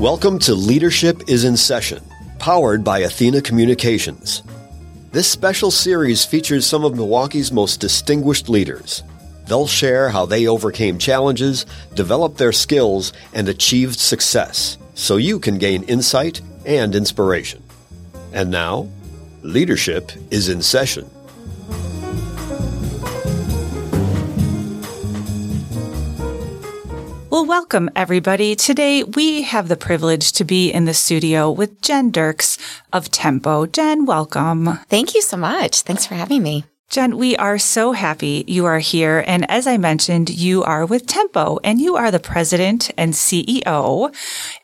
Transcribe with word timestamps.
Welcome 0.00 0.38
to 0.40 0.54
Leadership 0.54 1.22
is 1.26 1.44
in 1.44 1.56
Session, 1.56 2.02
powered 2.38 2.84
by 2.84 2.98
Athena 2.98 3.40
Communications. 3.40 4.42
This 5.10 5.26
special 5.26 5.70
series 5.70 6.22
features 6.22 6.66
some 6.66 6.84
of 6.84 6.94
Milwaukee's 6.94 7.50
most 7.50 7.80
distinguished 7.80 8.50
leaders. 8.50 9.02
They'll 9.46 9.66
share 9.66 10.10
how 10.10 10.26
they 10.26 10.48
overcame 10.48 10.98
challenges, 10.98 11.64
developed 11.94 12.36
their 12.36 12.52
skills, 12.52 13.14
and 13.32 13.48
achieved 13.48 13.98
success 13.98 14.76
so 14.92 15.16
you 15.16 15.38
can 15.38 15.56
gain 15.56 15.82
insight 15.84 16.42
and 16.66 16.94
inspiration. 16.94 17.62
And 18.34 18.50
now, 18.50 18.90
Leadership 19.40 20.12
is 20.30 20.50
in 20.50 20.60
Session. 20.60 21.10
Welcome 27.46 27.88
everybody. 27.94 28.56
Today 28.56 29.04
we 29.04 29.42
have 29.42 29.68
the 29.68 29.76
privilege 29.76 30.32
to 30.32 30.44
be 30.44 30.72
in 30.72 30.84
the 30.84 30.92
studio 30.92 31.48
with 31.48 31.80
Jen 31.80 32.10
Dirks 32.10 32.58
of 32.92 33.10
Tempo. 33.10 33.66
Jen, 33.66 34.04
welcome. 34.04 34.78
Thank 34.88 35.14
you 35.14 35.22
so 35.22 35.36
much. 35.36 35.82
Thanks 35.82 36.04
for 36.04 36.14
having 36.14 36.42
me. 36.42 36.64
Jen, 36.88 37.16
we 37.16 37.36
are 37.36 37.58
so 37.58 37.92
happy 37.92 38.44
you 38.48 38.64
are 38.64 38.80
here. 38.80 39.22
And 39.26 39.48
as 39.50 39.66
I 39.66 39.76
mentioned, 39.76 40.30
you 40.30 40.64
are 40.64 40.84
with 40.86 41.06
Tempo 41.06 41.58
and 41.62 41.80
you 41.80 41.96
are 41.96 42.10
the 42.10 42.18
president 42.18 42.90
and 42.96 43.12
CEO. 43.12 44.14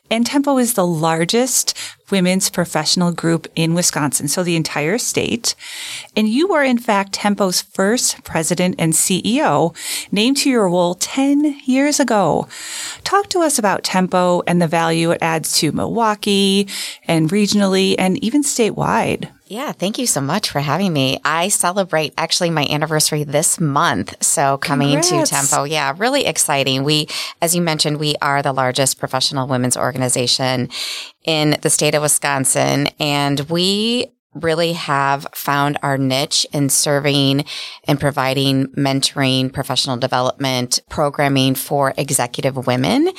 And 0.09 0.25
Tempo 0.25 0.57
is 0.57 0.73
the 0.73 0.85
largest 0.85 1.75
women's 2.11 2.49
professional 2.49 3.11
group 3.11 3.47
in 3.55 3.73
Wisconsin, 3.73 4.27
so 4.27 4.43
the 4.43 4.55
entire 4.55 4.99
state. 4.99 5.55
And 6.15 6.29
you 6.29 6.47
were, 6.47 6.61
in 6.61 6.77
fact, 6.77 7.13
Tempo's 7.13 7.61
first 7.61 8.23
president 8.23 8.75
and 8.77 8.93
CEO, 8.93 9.75
named 10.11 10.37
to 10.37 10.49
your 10.49 10.69
role 10.69 10.93
10 10.95 11.61
years 11.65 11.99
ago. 11.99 12.47
Talk 13.03 13.29
to 13.29 13.39
us 13.39 13.57
about 13.57 13.83
Tempo 13.83 14.43
and 14.45 14.61
the 14.61 14.67
value 14.67 15.09
it 15.11 15.19
adds 15.21 15.57
to 15.59 15.71
Milwaukee 15.71 16.67
and 17.07 17.31
regionally 17.31 17.95
and 17.97 18.23
even 18.23 18.43
statewide. 18.43 19.31
Yeah, 19.47 19.71
thank 19.71 19.99
you 19.99 20.07
so 20.07 20.21
much 20.21 20.49
for 20.49 20.61
having 20.61 20.93
me. 20.93 21.19
I 21.23 21.49
celebrate 21.49 22.13
actually 22.17 22.49
my 22.49 22.65
anniversary 22.69 23.23
this 23.23 23.59
month. 23.59 24.15
So 24.23 24.57
coming 24.57 24.99
Congrats. 25.01 25.29
to 25.29 25.35
Tempo. 25.35 25.63
Yeah, 25.63 25.93
really 25.97 26.25
exciting. 26.25 26.83
We, 26.83 27.07
as 27.41 27.55
you 27.55 27.61
mentioned, 27.61 27.99
we 27.99 28.15
are 28.21 28.41
the 28.41 28.53
largest 28.53 28.99
professional 28.99 29.47
women's 29.47 29.77
organization 29.77 30.02
in 31.25 31.57
the 31.61 31.69
state 31.69 31.95
of 31.95 32.01
Wisconsin. 32.01 32.87
And 32.99 33.41
we 33.49 34.13
really 34.33 34.73
have 34.73 35.27
found 35.33 35.77
our 35.83 35.97
niche 35.97 36.45
in 36.51 36.69
serving 36.69 37.45
and 37.85 37.99
providing 37.99 38.67
mentoring, 38.67 39.51
professional 39.51 39.97
development, 39.97 40.79
programming 40.89 41.55
for 41.55 41.93
executive 41.97 42.67
women. 42.67 43.09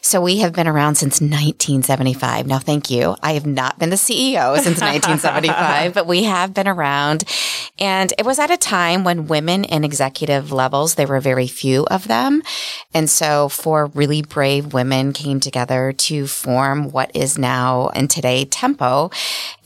So 0.00 0.20
we 0.20 0.38
have 0.38 0.52
been 0.52 0.68
around 0.68 0.96
since 0.96 1.20
1975. 1.20 2.46
Now, 2.46 2.58
thank 2.58 2.90
you. 2.90 3.16
I 3.22 3.32
have 3.32 3.46
not 3.46 3.78
been 3.78 3.90
the 3.90 3.96
CEO 3.96 4.54
since 4.62 4.80
1975, 4.80 5.94
but 5.94 6.06
we 6.06 6.24
have 6.24 6.54
been 6.54 6.68
around. 6.68 7.24
And 7.78 8.12
it 8.18 8.24
was 8.24 8.38
at 8.38 8.50
a 8.50 8.56
time 8.56 9.04
when 9.04 9.26
women 9.26 9.64
in 9.64 9.84
executive 9.84 10.52
levels, 10.52 10.94
there 10.94 11.06
were 11.06 11.20
very 11.20 11.46
few 11.46 11.84
of 11.86 12.08
them. 12.08 12.42
And 12.94 13.10
so 13.10 13.48
four 13.48 13.86
really 13.86 14.22
brave 14.22 14.72
women 14.72 15.12
came 15.12 15.40
together 15.40 15.92
to 15.92 16.26
form 16.26 16.90
what 16.90 17.14
is 17.14 17.36
now 17.36 17.88
and 17.90 18.08
today 18.08 18.44
Tempo. 18.44 19.10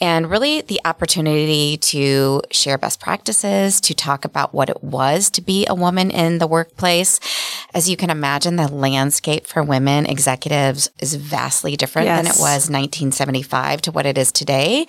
And 0.01 0.31
really 0.31 0.63
the 0.63 0.81
opportunity 0.91 1.77
to 1.77 2.43
share 2.51 2.77
best 2.77 3.01
practices, 3.01 3.81
to 3.83 3.95
talk 3.95 4.25
about 4.25 4.53
what 4.53 4.69
it 4.69 4.83
was 4.83 5.31
to 5.31 5.41
be 5.41 5.65
a 5.69 5.75
woman 5.75 6.11
in 6.11 6.39
the 6.39 6.49
workplace. 6.49 7.21
As 7.73 7.89
you 7.89 7.97
can 7.97 8.11
imagine, 8.11 8.57
the 8.57 8.67
landscape 8.67 9.47
for 9.47 9.63
women 9.63 10.05
executives 10.07 10.91
is 11.01 11.15
vastly 11.15 11.77
different 11.77 12.07
yes. 12.07 12.19
than 12.19 12.27
it 12.27 12.39
was 12.41 12.69
1975 12.69 13.83
to 13.83 13.93
what 13.93 14.05
it 14.05 14.19
is 14.19 14.33
today. 14.33 14.87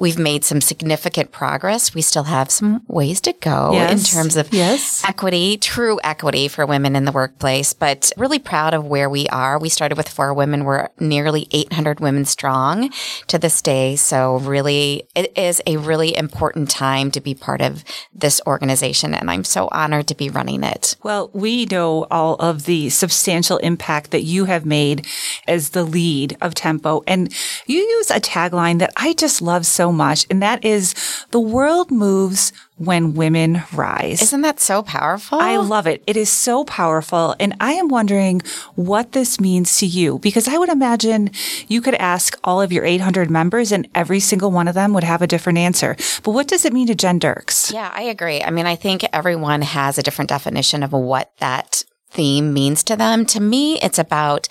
We've 0.00 0.18
made 0.18 0.46
some 0.46 0.62
significant 0.62 1.30
progress. 1.30 1.94
We 1.94 2.00
still 2.00 2.24
have 2.24 2.50
some 2.50 2.82
ways 2.88 3.20
to 3.20 3.34
go 3.34 3.72
yes. 3.74 3.92
in 3.92 4.16
terms 4.16 4.34
of 4.34 4.50
yes. 4.50 5.04
equity, 5.04 5.58
true 5.58 6.00
equity 6.02 6.48
for 6.48 6.64
women 6.64 6.96
in 6.96 7.04
the 7.04 7.12
workplace, 7.12 7.74
but 7.74 8.10
really 8.16 8.38
proud 8.38 8.72
of 8.72 8.86
where 8.86 9.10
we 9.10 9.28
are. 9.28 9.58
We 9.58 9.68
started 9.68 9.98
with 9.98 10.08
four 10.08 10.32
women. 10.32 10.64
We're 10.64 10.88
nearly 10.98 11.48
800 11.50 12.00
women 12.00 12.24
strong 12.24 12.90
to 13.26 13.38
this 13.38 13.60
day. 13.60 13.94
So 13.96 14.38
really, 14.38 15.06
it 15.14 15.36
is 15.36 15.60
a 15.66 15.76
really 15.76 16.16
important 16.16 16.70
time 16.70 17.10
to 17.10 17.20
be 17.20 17.34
part 17.34 17.60
of 17.60 17.84
this 18.14 18.40
organization. 18.46 19.12
And 19.12 19.30
I'm 19.30 19.44
so 19.44 19.68
honored 19.70 20.08
to 20.08 20.14
be 20.14 20.30
running 20.30 20.64
it. 20.64 20.96
Well, 21.02 21.30
we 21.34 21.66
know 21.66 22.06
all 22.10 22.36
of 22.36 22.64
the 22.64 22.88
substantial 22.88 23.58
impact 23.58 24.12
that 24.12 24.22
you 24.22 24.46
have 24.46 24.64
made 24.64 25.06
as 25.46 25.70
the 25.70 25.84
lead 25.84 26.38
of 26.40 26.54
Tempo. 26.54 27.02
And 27.06 27.34
you 27.66 27.76
use 27.76 28.10
a 28.10 28.18
tagline 28.18 28.78
that 28.78 28.94
I 28.96 29.12
just 29.12 29.42
love 29.42 29.66
so 29.66 29.89
much, 29.92 30.26
and 30.30 30.42
that 30.42 30.64
is 30.64 30.94
the 31.30 31.40
world 31.40 31.90
moves 31.90 32.52
when 32.80 33.12
women 33.12 33.62
rise. 33.74 34.22
Isn't 34.22 34.40
that 34.40 34.58
so 34.58 34.82
powerful? 34.82 35.38
I 35.38 35.56
love 35.58 35.86
it. 35.86 36.02
It 36.06 36.16
is 36.16 36.30
so 36.30 36.64
powerful. 36.64 37.36
And 37.38 37.54
I 37.60 37.72
am 37.74 37.88
wondering 37.88 38.40
what 38.74 39.12
this 39.12 39.38
means 39.38 39.78
to 39.78 39.86
you 39.86 40.18
because 40.20 40.48
I 40.48 40.56
would 40.56 40.70
imagine 40.70 41.30
you 41.68 41.82
could 41.82 41.94
ask 41.96 42.38
all 42.42 42.62
of 42.62 42.72
your 42.72 42.86
800 42.86 43.30
members 43.30 43.70
and 43.70 43.86
every 43.94 44.18
single 44.18 44.50
one 44.50 44.66
of 44.66 44.74
them 44.74 44.94
would 44.94 45.04
have 45.04 45.20
a 45.20 45.26
different 45.26 45.58
answer. 45.58 45.94
But 46.22 46.32
what 46.32 46.48
does 46.48 46.64
it 46.64 46.72
mean 46.72 46.86
to 46.86 46.94
Jen 46.94 47.18
Dirks? 47.18 47.70
Yeah, 47.70 47.90
I 47.94 48.02
agree. 48.04 48.42
I 48.42 48.50
mean, 48.50 48.66
I 48.66 48.76
think 48.76 49.04
everyone 49.12 49.60
has 49.60 49.98
a 49.98 50.02
different 50.02 50.30
definition 50.30 50.82
of 50.82 50.92
what 50.92 51.32
that 51.38 51.84
theme 52.10 52.54
means 52.54 52.82
to 52.84 52.96
them. 52.96 53.26
To 53.26 53.40
me, 53.40 53.78
it's 53.80 53.98
about 53.98 54.48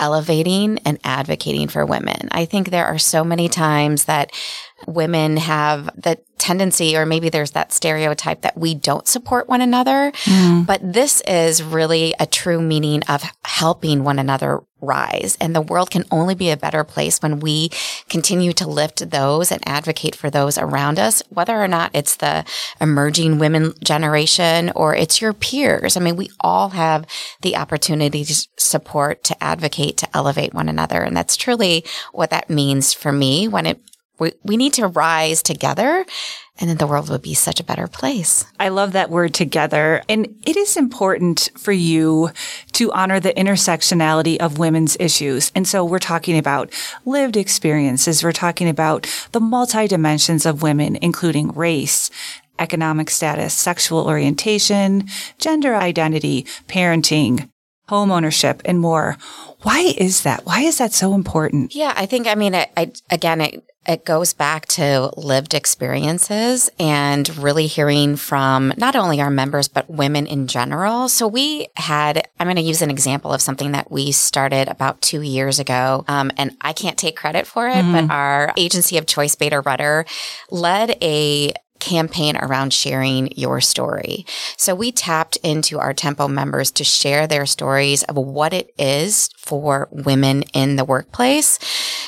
elevating 0.00 0.78
and 0.78 0.98
advocating 1.04 1.68
for 1.68 1.86
women. 1.86 2.28
I 2.32 2.46
think 2.46 2.70
there 2.70 2.86
are 2.86 2.98
so 2.98 3.22
many 3.22 3.48
times 3.48 4.06
that 4.06 4.32
women 4.86 5.36
have 5.36 5.90
the 6.00 6.18
tendency, 6.38 6.96
or 6.96 7.06
maybe 7.06 7.28
there's 7.28 7.52
that 7.52 7.72
stereotype 7.72 8.40
that 8.40 8.56
we 8.56 8.74
don't 8.74 9.06
support 9.06 9.48
one 9.48 9.60
another. 9.60 10.10
Mm. 10.24 10.66
But 10.66 10.80
this 10.82 11.20
is 11.22 11.62
really 11.62 12.14
a 12.18 12.26
true 12.26 12.60
meaning 12.60 13.02
of 13.08 13.22
helping 13.44 14.02
one 14.02 14.18
another 14.18 14.60
rise. 14.80 15.36
And 15.40 15.54
the 15.54 15.60
world 15.60 15.90
can 15.90 16.04
only 16.10 16.34
be 16.34 16.50
a 16.50 16.56
better 16.56 16.84
place 16.84 17.20
when 17.20 17.40
we 17.40 17.70
continue 18.08 18.54
to 18.54 18.68
lift 18.68 19.10
those 19.10 19.52
and 19.52 19.62
advocate 19.68 20.14
for 20.14 20.30
those 20.30 20.56
around 20.56 20.98
us, 20.98 21.22
whether 21.28 21.62
or 21.62 21.68
not 21.68 21.90
it's 21.92 22.16
the 22.16 22.44
emerging 22.80 23.38
women 23.38 23.74
generation 23.84 24.72
or 24.74 24.94
it's 24.94 25.20
your 25.20 25.34
peers. 25.34 25.96
I 25.96 26.00
mean, 26.00 26.16
we 26.16 26.30
all 26.40 26.70
have 26.70 27.06
the 27.42 27.56
opportunity 27.56 28.24
to 28.24 28.48
support, 28.56 29.22
to 29.24 29.44
advocate, 29.44 29.98
to 29.98 30.16
elevate 30.16 30.54
one 30.54 30.70
another. 30.70 31.02
And 31.02 31.14
that's 31.14 31.36
truly 31.36 31.84
what 32.12 32.30
that 32.30 32.48
means 32.48 32.94
for 32.94 33.12
me 33.12 33.46
when 33.48 33.66
it 33.66 33.80
we, 34.20 34.32
we 34.44 34.56
need 34.56 34.74
to 34.74 34.86
rise 34.86 35.42
together 35.42 36.04
and 36.60 36.68
then 36.68 36.76
the 36.76 36.86
world 36.86 37.08
would 37.08 37.22
be 37.22 37.32
such 37.32 37.58
a 37.58 37.64
better 37.64 37.88
place. 37.88 38.44
I 38.60 38.68
love 38.68 38.92
that 38.92 39.08
word 39.08 39.32
together. 39.32 40.02
And 40.10 40.36
it 40.46 40.58
is 40.58 40.76
important 40.76 41.48
for 41.56 41.72
you 41.72 42.30
to 42.72 42.92
honor 42.92 43.18
the 43.18 43.32
intersectionality 43.32 44.36
of 44.36 44.58
women's 44.58 44.96
issues. 45.00 45.50
And 45.54 45.66
so 45.66 45.84
we're 45.84 45.98
talking 45.98 46.36
about 46.36 46.70
lived 47.06 47.38
experiences. 47.38 48.22
We're 48.22 48.32
talking 48.32 48.68
about 48.68 49.06
the 49.32 49.40
multi 49.40 49.88
dimensions 49.88 50.44
of 50.44 50.62
women, 50.62 50.96
including 51.00 51.52
race, 51.52 52.10
economic 52.58 53.08
status, 53.08 53.54
sexual 53.54 54.06
orientation, 54.06 55.08
gender 55.38 55.74
identity, 55.74 56.42
parenting, 56.68 57.48
home 57.88 58.12
ownership, 58.12 58.60
and 58.66 58.78
more. 58.78 59.16
Why 59.62 59.94
is 59.96 60.24
that? 60.24 60.44
Why 60.44 60.60
is 60.60 60.76
that 60.76 60.92
so 60.92 61.14
important? 61.14 61.74
Yeah, 61.74 61.94
I 61.96 62.04
think, 62.04 62.26
I 62.26 62.34
mean, 62.34 62.54
I, 62.54 62.68
I, 62.76 62.92
again, 63.10 63.40
it, 63.40 63.64
it 63.86 64.04
goes 64.04 64.34
back 64.34 64.66
to 64.66 65.10
lived 65.16 65.54
experiences 65.54 66.70
and 66.78 67.36
really 67.38 67.66
hearing 67.66 68.16
from 68.16 68.72
not 68.76 68.94
only 68.94 69.20
our 69.20 69.30
members, 69.30 69.68
but 69.68 69.88
women 69.88 70.26
in 70.26 70.46
general. 70.46 71.08
So 71.08 71.26
we 71.26 71.68
had, 71.76 72.28
I'm 72.38 72.46
going 72.46 72.56
to 72.56 72.62
use 72.62 72.82
an 72.82 72.90
example 72.90 73.32
of 73.32 73.40
something 73.40 73.72
that 73.72 73.90
we 73.90 74.12
started 74.12 74.68
about 74.68 75.00
two 75.00 75.22
years 75.22 75.58
ago. 75.58 76.04
Um, 76.08 76.30
and 76.36 76.56
I 76.60 76.72
can't 76.72 76.98
take 76.98 77.16
credit 77.16 77.46
for 77.46 77.68
it, 77.68 77.74
mm. 77.74 77.92
but 77.92 78.14
our 78.14 78.52
agency 78.56 78.98
of 78.98 79.06
choice, 79.06 79.34
Bader 79.34 79.62
Rutter, 79.62 80.04
led 80.50 80.96
a 81.02 81.52
campaign 81.80 82.36
around 82.36 82.72
sharing 82.72 83.32
your 83.36 83.60
story. 83.60 84.24
So 84.56 84.74
we 84.74 84.92
tapped 84.92 85.36
into 85.38 85.78
our 85.78 85.92
Tempo 85.92 86.28
members 86.28 86.70
to 86.72 86.84
share 86.84 87.26
their 87.26 87.46
stories 87.46 88.02
of 88.04 88.16
what 88.16 88.52
it 88.52 88.72
is 88.78 89.30
for 89.36 89.88
women 89.90 90.42
in 90.54 90.76
the 90.76 90.84
workplace. 90.84 91.58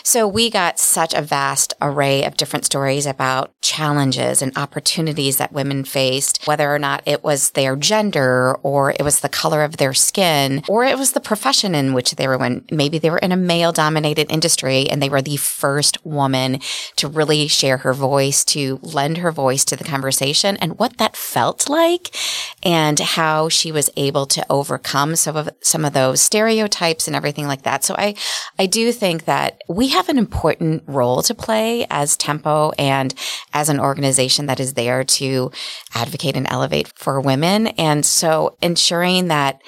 So 0.04 0.28
we 0.28 0.50
got 0.50 0.78
such 0.78 1.14
a 1.14 1.22
vast 1.22 1.74
array 1.80 2.24
of 2.24 2.36
different 2.36 2.64
stories 2.64 3.06
about 3.06 3.52
challenges 3.62 4.42
and 4.42 4.56
opportunities 4.56 5.38
that 5.38 5.52
women 5.52 5.84
faced, 5.84 6.46
whether 6.46 6.72
or 6.72 6.78
not 6.78 7.02
it 7.06 7.24
was 7.24 7.52
their 7.52 7.76
gender 7.76 8.54
or 8.62 8.90
it 8.90 9.02
was 9.02 9.20
the 9.20 9.28
color 9.28 9.62
of 9.62 9.76
their 9.76 9.94
skin 9.94 10.62
or 10.68 10.84
it 10.84 10.98
was 10.98 11.12
the 11.12 11.20
profession 11.20 11.74
in 11.74 11.94
which 11.94 12.12
they 12.12 12.28
were 12.28 12.44
in. 12.44 12.64
Maybe 12.70 12.98
they 12.98 13.10
were 13.10 13.18
in 13.18 13.32
a 13.32 13.36
male 13.36 13.72
dominated 13.72 14.30
industry 14.30 14.88
and 14.88 15.02
they 15.02 15.08
were 15.08 15.22
the 15.22 15.36
first 15.36 16.04
woman 16.04 16.60
to 16.96 17.08
really 17.08 17.48
share 17.48 17.78
her 17.78 17.94
voice, 17.94 18.44
to 18.46 18.78
lend 18.82 19.18
her 19.18 19.32
voice 19.32 19.61
voice 19.62 19.64
to 19.64 19.76
the 19.76 19.88
conversation 19.88 20.56
and 20.58 20.78
what 20.78 20.98
that 20.98 21.16
felt 21.16 21.68
like 21.68 22.14
and 22.62 22.98
how 22.98 23.48
she 23.48 23.72
was 23.72 23.90
able 23.96 24.26
to 24.26 24.44
overcome 24.48 25.16
some 25.16 25.36
of, 25.36 25.48
some 25.60 25.84
of 25.84 25.92
those 25.92 26.20
stereotypes 26.20 27.06
and 27.06 27.16
everything 27.16 27.46
like 27.46 27.62
that. 27.62 27.84
So 27.84 27.94
I, 27.98 28.14
I 28.58 28.66
do 28.66 28.92
think 28.92 29.24
that 29.24 29.60
we 29.68 29.88
have 29.88 30.08
an 30.08 30.18
important 30.18 30.82
role 30.86 31.22
to 31.22 31.34
play 31.34 31.86
as 31.90 32.16
Tempo 32.16 32.72
and 32.78 33.14
as 33.52 33.68
an 33.68 33.80
organization 33.80 34.46
that 34.46 34.60
is 34.60 34.74
there 34.74 35.04
to 35.04 35.50
advocate 35.94 36.36
and 36.36 36.46
elevate 36.50 36.92
for 36.96 37.20
women. 37.20 37.68
And 37.78 38.04
so 38.04 38.56
ensuring 38.60 39.28
that 39.28 39.60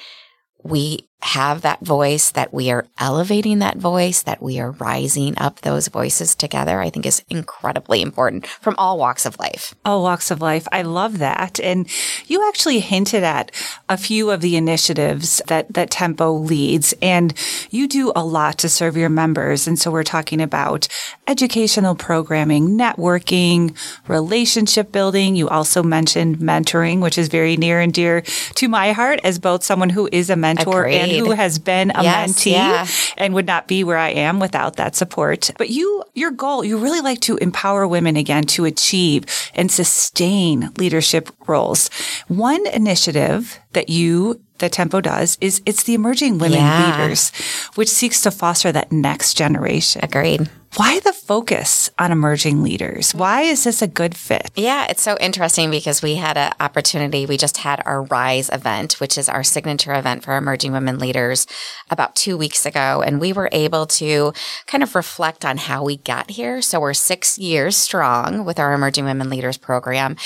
we 0.63 1.07
have 1.21 1.61
that 1.61 1.81
voice, 1.81 2.31
that 2.31 2.53
we 2.53 2.69
are 2.69 2.85
elevating 2.99 3.59
that 3.59 3.77
voice, 3.77 4.21
that 4.23 4.41
we 4.43 4.59
are 4.59 4.71
rising 4.71 5.33
up 5.37 5.61
those 5.61 5.87
voices 5.87 6.35
together, 6.35 6.79
I 6.79 6.89
think 6.89 7.05
is 7.05 7.23
incredibly 7.29 8.01
important 8.01 8.45
from 8.45 8.75
all 8.77 8.99
walks 8.99 9.25
of 9.25 9.39
life. 9.39 9.73
All 9.83 10.03
walks 10.03 10.29
of 10.29 10.39
life. 10.39 10.67
I 10.71 10.83
love 10.83 11.17
that. 11.17 11.59
And 11.59 11.89
you 12.27 12.47
actually 12.47 12.79
hinted 12.79 13.23
at 13.23 13.51
a 13.89 13.97
few 13.97 14.29
of 14.29 14.41
the 14.41 14.55
initiatives 14.55 15.41
that, 15.47 15.73
that 15.73 15.89
Tempo 15.89 16.31
leads, 16.31 16.93
and 17.01 17.33
you 17.71 17.87
do 17.87 18.11
a 18.15 18.23
lot 18.23 18.59
to 18.59 18.69
serve 18.69 18.95
your 18.95 19.09
members. 19.09 19.67
And 19.67 19.79
so 19.79 19.89
we're 19.89 20.03
talking 20.03 20.41
about 20.41 20.87
educational 21.27 21.95
programming, 21.95 22.77
networking, 22.77 23.75
relationship 24.07 24.91
building. 24.91 25.35
You 25.35 25.49
also 25.49 25.81
mentioned 25.81 26.37
mentoring, 26.37 27.01
which 27.01 27.17
is 27.17 27.29
very 27.29 27.57
near 27.57 27.79
and 27.79 27.93
dear 27.93 28.21
to 28.55 28.67
my 28.67 28.91
heart 28.91 29.19
as 29.23 29.39
both 29.39 29.63
someone 29.63 29.89
who 29.89 30.07
is 30.11 30.29
a 30.29 30.35
mentor 30.35 30.83
Agreed. 30.83 30.97
and 30.97 31.04
who 31.09 31.31
has 31.31 31.59
been 31.59 31.91
a 31.91 32.03
yes, 32.03 32.33
mentee 32.33 32.51
yeah. 32.51 32.87
and 33.17 33.33
would 33.33 33.45
not 33.45 33.67
be 33.67 33.83
where 33.83 33.97
I 33.97 34.09
am 34.09 34.39
without 34.39 34.75
that 34.75 34.95
support. 34.95 35.51
But 35.57 35.69
you, 35.69 36.03
your 36.13 36.31
goal, 36.31 36.63
you 36.63 36.77
really 36.77 37.01
like 37.01 37.21
to 37.21 37.37
empower 37.37 37.87
women 37.87 38.15
again 38.15 38.43
to 38.45 38.65
achieve 38.65 39.25
and 39.53 39.71
sustain 39.71 40.71
leadership 40.77 41.29
roles. 41.47 41.89
One 42.27 42.65
initiative 42.67 43.59
that 43.73 43.89
you 43.89 44.41
that 44.59 44.71
Tempo 44.71 45.01
does 45.01 45.37
is 45.41 45.61
it's 45.65 45.83
the 45.83 45.93
emerging 45.93 46.37
women 46.37 46.59
yeah. 46.59 47.01
leaders, 47.01 47.31
which 47.75 47.89
seeks 47.89 48.21
to 48.21 48.31
foster 48.31 48.71
that 48.71 48.91
next 48.91 49.35
generation. 49.35 50.01
Agreed. 50.03 50.49
Why 50.77 50.99
the 50.99 51.13
focus 51.13 51.89
on 51.97 52.11
emerging 52.11 52.61
leaders? 52.61 53.15
Why 53.15 53.43
is 53.43 53.63
this 53.63 53.81
a 53.81 53.87
good 53.87 54.13
fit? 54.13 54.51
Yeah, 54.55 54.87
it's 54.89 55.01
so 55.01 55.17
interesting 55.21 55.71
because 55.71 56.01
we 56.01 56.15
had 56.15 56.35
an 56.35 56.51
opportunity. 56.59 57.25
We 57.25 57.37
just 57.37 57.55
had 57.55 57.81
our 57.85 58.03
Rise 58.03 58.49
event, 58.49 58.99
which 58.99 59.17
is 59.17 59.29
our 59.29 59.41
signature 59.41 59.93
event 59.93 60.25
for 60.25 60.35
emerging 60.35 60.73
women 60.73 60.99
leaders 60.99 61.47
about 61.89 62.17
two 62.17 62.37
weeks 62.37 62.65
ago. 62.65 63.01
And 63.01 63.21
we 63.21 63.31
were 63.31 63.47
able 63.53 63.85
to 63.85 64.33
kind 64.67 64.83
of 64.83 64.95
reflect 64.95 65.45
on 65.45 65.55
how 65.55 65.81
we 65.81 65.95
got 65.95 66.31
here. 66.31 66.61
So 66.61 66.81
we're 66.81 66.93
six 66.93 67.39
years 67.39 67.77
strong 67.77 68.43
with 68.43 68.59
our 68.59 68.73
emerging 68.73 69.05
women 69.05 69.29
leaders 69.29 69.55
program. 69.55 70.17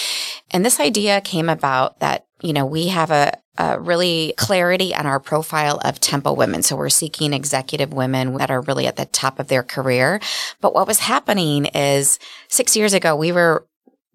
And 0.49 0.65
this 0.65 0.79
idea 0.79 1.21
came 1.21 1.47
about 1.47 1.99
that 1.99 2.25
you 2.41 2.53
know, 2.53 2.65
we 2.65 2.87
have 2.87 3.11
a, 3.11 3.33
a, 3.57 3.79
really 3.79 4.33
clarity 4.37 4.95
on 4.95 5.05
our 5.05 5.19
profile 5.19 5.79
of 5.83 5.99
tempo 5.99 6.33
women. 6.33 6.63
So 6.63 6.75
we're 6.75 6.89
seeking 6.89 7.33
executive 7.33 7.93
women 7.93 8.35
that 8.37 8.51
are 8.51 8.61
really 8.61 8.87
at 8.87 8.95
the 8.95 9.05
top 9.05 9.39
of 9.39 9.47
their 9.47 9.63
career. 9.63 10.19
But 10.61 10.73
what 10.73 10.87
was 10.87 10.99
happening 10.99 11.65
is 11.67 12.19
six 12.47 12.75
years 12.77 12.93
ago, 12.93 13.15
we 13.15 13.31
were 13.31 13.65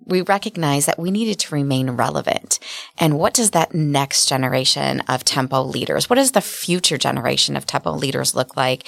we 0.07 0.21
recognized 0.23 0.87
that 0.87 0.99
we 0.99 1.11
needed 1.11 1.39
to 1.41 1.55
remain 1.55 1.93
relevant. 1.93 2.59
And 2.99 3.19
what 3.19 3.35
does 3.35 3.53
that 3.53 3.75
next 3.75 4.29
generation 4.29 5.01
of 5.09 5.25
tempo 5.25 5.63
leaders, 5.63 6.11
what 6.11 6.17
does 6.17 6.33
the 6.33 6.41
future 6.41 6.99
generation 6.99 7.57
of 7.57 7.67
tempo 7.67 7.93
leaders 7.93 8.35
look 8.35 8.57
like? 8.57 8.87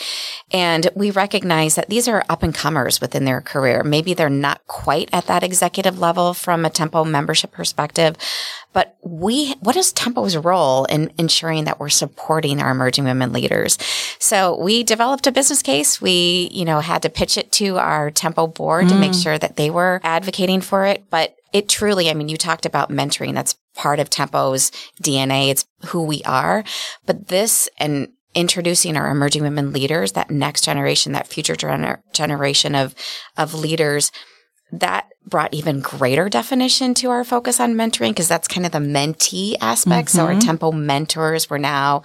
And 0.52 0.88
we 0.94 1.10
recognize 1.10 1.74
that 1.74 1.88
these 1.88 2.08
are 2.08 2.24
up 2.28 2.42
and 2.42 2.54
comers 2.54 3.00
within 3.00 3.24
their 3.24 3.40
career. 3.40 3.82
Maybe 3.82 4.14
they're 4.14 4.28
not 4.28 4.66
quite 4.66 5.08
at 5.12 5.26
that 5.26 5.42
executive 5.42 5.98
level 5.98 6.34
from 6.34 6.64
a 6.64 6.70
tempo 6.70 7.04
membership 7.04 7.52
perspective, 7.52 8.16
but 8.76 8.94
we, 9.02 9.55
what 9.61 9.75
is 9.75 9.90
Tempo's 9.90 10.37
role 10.37 10.84
in 10.84 11.11
ensuring 11.17 11.64
that 11.64 11.81
we're 11.81 11.88
supporting 11.88 12.61
our 12.61 12.70
emerging 12.70 13.05
women 13.05 13.32
leaders? 13.32 13.78
So 14.19 14.62
we 14.62 14.82
developed 14.82 15.26
a 15.26 15.32
business 15.32 15.62
case. 15.62 15.99
We, 16.02 16.50
you 16.52 16.67
know, 16.67 16.81
had 16.81 17.00
to 17.00 17.08
pitch 17.08 17.38
it 17.38 17.50
to 17.52 17.78
our 17.78 18.11
Tempo 18.11 18.46
board 18.46 18.84
mm. 18.84 18.88
to 18.90 18.94
make 18.96 19.12
mm. 19.12 19.23
sure 19.23 19.38
that 19.38 19.56
they 19.56 19.70
were 19.70 20.02
advocating 20.05 20.61
for 20.61 20.84
it. 20.84 21.08
But 21.08 21.37
it 21.55 21.70
truly, 21.70 22.11
I 22.11 22.12
mean, 22.12 22.28
you 22.28 22.37
talked 22.37 22.67
about 22.67 22.90
mentoring. 22.90 23.32
That's 23.32 23.56
part 23.75 23.99
of 23.99 24.11
Tempo's 24.11 24.70
DNA. 25.02 25.49
It's 25.49 25.64
who 25.87 26.02
we 26.02 26.22
are. 26.25 26.62
But 27.06 27.29
this 27.29 27.70
and 27.79 28.08
introducing 28.34 28.99
our 28.99 29.11
emerging 29.11 29.43
women 29.43 29.72
leaders, 29.72 30.12
that 30.12 30.31
next 30.31 30.64
generation, 30.64 31.12
that 31.12 31.29
future 31.29 31.55
gener- 31.56 32.02
generation 32.12 32.75
of, 32.75 32.94
of 33.38 33.55
leaders, 33.55 34.12
that 34.72 35.08
brought 35.26 35.52
even 35.52 35.80
greater 35.80 36.28
definition 36.28 36.94
to 36.94 37.10
our 37.10 37.24
focus 37.24 37.58
on 37.58 37.74
mentoring 37.74 38.10
because 38.10 38.28
that's 38.28 38.46
kind 38.46 38.64
of 38.64 38.70
the 38.70 38.78
mentee 38.78 39.56
aspect. 39.60 40.08
Mm-hmm. 40.08 40.16
So 40.16 40.24
our 40.24 40.30
mm-hmm. 40.30 40.38
tempo 40.38 40.70
mentors 40.70 41.50
were 41.50 41.58
now 41.58 42.02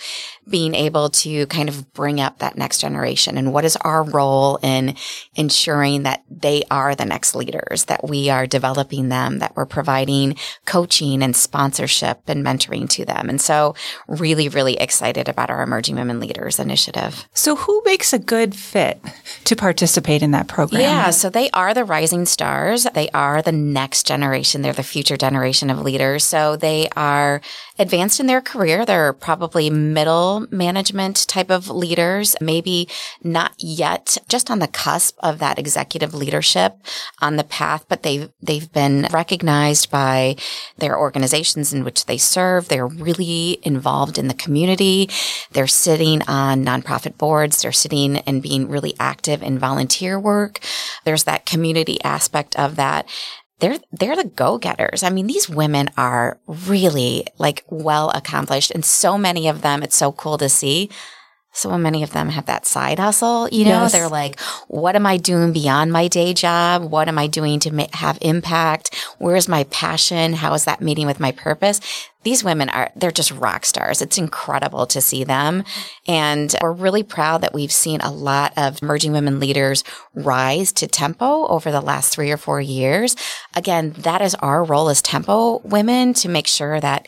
being 0.50 0.74
able 0.74 1.10
to 1.10 1.46
kind 1.48 1.70
of 1.70 1.94
bring 1.94 2.20
up 2.20 2.40
that 2.40 2.58
next 2.58 2.80
generation 2.80 3.38
and 3.38 3.54
what 3.54 3.64
is 3.64 3.76
our 3.78 4.04
role 4.04 4.58
in 4.64 4.96
ensuring 5.36 6.04
that 6.04 6.24
they 6.30 6.64
are 6.72 6.96
the 6.96 7.06
next 7.06 7.36
leaders, 7.36 7.86
that 7.86 8.08
we 8.10 8.30
are 8.30 8.48
developing 8.48 9.10
them, 9.10 9.38
that 9.38 9.56
we're 9.56 9.68
providing 9.68 10.36
coaching 10.66 11.22
and 11.22 11.36
sponsorship 11.36 12.22
and 12.28 12.44
mentoring 12.44 12.90
to 12.90 13.06
them. 13.06 13.30
And 13.30 13.40
so 13.40 13.76
really, 14.08 14.50
really 14.50 14.78
excited 14.78 15.30
about 15.30 15.52
our 15.52 15.62
emerging 15.62 15.96
women 15.96 16.20
leaders 16.20 16.60
initiative. 16.60 17.28
So 17.34 17.56
who 17.56 17.84
makes 17.86 18.14
a 18.14 18.20
good 18.20 18.56
fit 18.56 19.00
to 19.44 19.56
participate 19.56 20.24
in 20.24 20.32
that 20.32 20.48
program? 20.48 20.82
Yeah. 20.82 21.12
So 21.12 21.30
they 21.30 21.52
are 21.52 21.76
the 21.76 21.86
rising 21.86 22.26
stars. 22.26 22.51
They 22.94 23.10
are 23.10 23.42
the 23.42 23.52
next 23.52 24.06
generation. 24.06 24.62
They're 24.62 24.74
the 24.74 24.84
future 24.84 25.18
generation 25.18 25.70
of 25.70 25.82
leaders. 25.82 26.24
So 26.24 26.56
they 26.56 26.90
are 26.96 27.42
advanced 27.80 28.20
in 28.20 28.28
their 28.28 28.42
career. 28.42 28.86
They're 28.86 29.14
probably 29.14 29.70
middle 29.70 30.46
management 30.52 31.28
type 31.28 31.50
of 31.50 31.70
leaders, 31.70 32.36
maybe 32.42 32.88
not 33.24 33.54
yet 33.58 34.18
just 34.28 34.52
on 34.52 34.60
the 34.60 34.68
cusp 34.68 35.18
of 35.20 35.40
that 35.40 35.60
executive 35.60 36.14
leadership 36.14 36.78
on 37.22 37.36
the 37.36 37.44
path, 37.44 37.86
but 37.88 38.04
they've, 38.04 38.30
they've 38.42 38.72
been 38.72 39.08
recognized 39.12 39.90
by 39.90 40.36
their 40.78 40.98
organizations 40.98 41.74
in 41.74 41.84
which 41.84 42.06
they 42.06 42.18
serve. 42.18 42.68
They're 42.68 42.88
really 42.88 43.60
involved 43.64 44.18
in 44.18 44.28
the 44.28 44.34
community. 44.34 45.10
They're 45.52 45.68
sitting 45.68 46.22
on 46.28 46.66
nonprofit 46.66 47.18
boards. 47.18 47.62
They're 47.62 47.72
sitting 47.72 48.18
and 48.18 48.42
being 48.42 48.68
really 48.68 48.96
active 49.00 49.42
in 49.42 49.58
volunteer 49.58 50.20
work. 50.20 50.60
There's 51.04 51.24
that 51.24 51.46
community 51.46 52.02
aspect 52.04 52.41
of 52.56 52.76
that 52.76 53.08
they're 53.62 53.78
they're 53.92 54.16
the 54.16 54.26
go-getters. 54.26 55.04
I 55.04 55.10
mean, 55.10 55.28
these 55.28 55.48
women 55.48 55.90
are 55.96 56.40
really 56.48 57.26
like 57.38 57.64
well 57.70 58.10
accomplished 58.10 58.72
and 58.72 58.84
so 58.84 59.18
many 59.18 59.48
of 59.48 59.62
them 59.62 59.84
it's 59.84 59.96
so 59.96 60.12
cool 60.12 60.38
to 60.40 60.50
see. 60.50 60.90
So 61.54 61.78
many 61.78 62.02
of 62.04 62.12
them 62.12 62.30
have 62.30 62.46
that 62.46 62.66
side 62.66 62.98
hustle, 62.98 63.50
you 63.50 63.66
know, 63.66 63.82
yes. 63.82 63.92
they're 63.92 64.08
like, 64.08 64.40
what 64.68 64.96
am 64.96 65.06
I 65.06 65.18
doing 65.18 65.52
beyond 65.52 65.92
my 65.92 66.08
day 66.08 66.34
job? 66.34 66.84
What 66.84 67.08
am 67.08 67.18
I 67.18 67.28
doing 67.28 67.60
to 67.62 67.74
ma- 67.74 67.88
have 67.94 68.18
impact? 68.22 68.96
Where's 69.18 69.48
my 69.50 69.66
passion? 69.66 70.34
How 70.34 70.54
is 70.54 70.64
that 70.66 70.82
meeting 70.82 71.08
with 71.08 71.20
my 71.20 71.32
purpose? 71.32 71.82
these 72.24 72.44
women 72.44 72.70
are, 72.70 72.92
they're 72.96 73.12
just 73.12 73.32
rock 73.32 73.66
stars. 73.66 74.02
It's 74.02 74.18
incredible 74.18 74.86
to 74.88 75.02
see 75.02 75.24
them. 75.24 75.64
And 76.08 76.54
we're 76.62 76.72
really 76.72 77.04
proud 77.04 77.42
that 77.42 77.54
we've 77.54 77.72
seen 77.72 78.02
a 78.02 78.12
lot 78.12 78.54
of 78.58 78.82
emerging 78.82 79.12
women 79.12 79.40
leaders 79.40 79.84
rise 80.14 80.72
to 80.74 80.88
tempo 80.88 81.48
over 81.48 81.72
the 81.72 81.82
last 81.82 82.14
three 82.14 82.32
or 82.32 82.38
four 82.38 82.62
years. 82.62 83.16
Again, 83.56 83.94
that 84.00 84.22
is 84.22 84.36
our 84.36 84.64
role 84.64 84.90
as 84.90 85.02
tempo 85.02 85.60
women 85.60 86.14
to 86.16 86.30
make 86.30 86.48
sure 86.48 86.80
that 86.80 87.08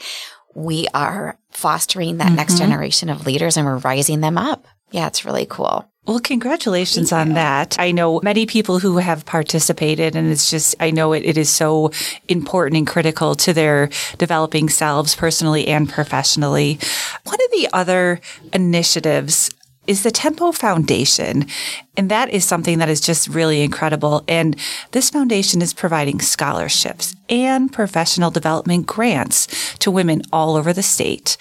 we 0.55 0.87
are 0.93 1.37
fostering 1.51 2.17
that 2.17 2.27
mm-hmm. 2.27 2.35
next 2.35 2.57
generation 2.57 3.09
of 3.09 3.25
leaders 3.25 3.57
and 3.57 3.65
we're 3.65 3.77
rising 3.77 4.21
them 4.21 4.37
up. 4.37 4.65
Yeah, 4.91 5.07
it's 5.07 5.25
really 5.25 5.45
cool. 5.45 5.89
Well, 6.05 6.19
congratulations 6.19 7.11
Thank 7.11 7.21
on 7.21 7.27
you. 7.29 7.33
that. 7.35 7.79
I 7.79 7.91
know 7.91 8.19
many 8.21 8.45
people 8.45 8.79
who 8.79 8.97
have 8.97 9.25
participated 9.25 10.15
and 10.15 10.29
it's 10.29 10.49
just, 10.49 10.75
I 10.79 10.91
know 10.91 11.13
it, 11.13 11.23
it 11.23 11.37
is 11.37 11.49
so 11.49 11.91
important 12.27 12.77
and 12.77 12.85
critical 12.85 13.35
to 13.35 13.53
their 13.53 13.89
developing 14.17 14.67
selves 14.67 15.15
personally 15.15 15.67
and 15.67 15.89
professionally. 15.89 16.77
One 17.23 17.39
of 17.45 17.51
the 17.51 17.69
other 17.71 18.19
initiatives 18.51 19.49
is 19.87 20.03
the 20.03 20.11
Tempo 20.11 20.51
Foundation. 20.51 21.47
And 21.95 22.09
that 22.09 22.29
is 22.29 22.45
something 22.45 22.79
that 22.79 22.89
is 22.89 23.01
just 23.01 23.27
really 23.27 23.61
incredible. 23.61 24.23
And 24.27 24.55
this 24.91 25.09
foundation 25.09 25.61
is 25.61 25.73
providing 25.73 26.19
scholarships 26.21 27.15
and 27.29 27.71
professional 27.71 28.31
development 28.31 28.87
grants 28.87 29.77
to 29.79 29.91
women 29.91 30.23
all 30.31 30.55
over 30.55 30.73
the 30.73 30.83
state. 30.83 31.37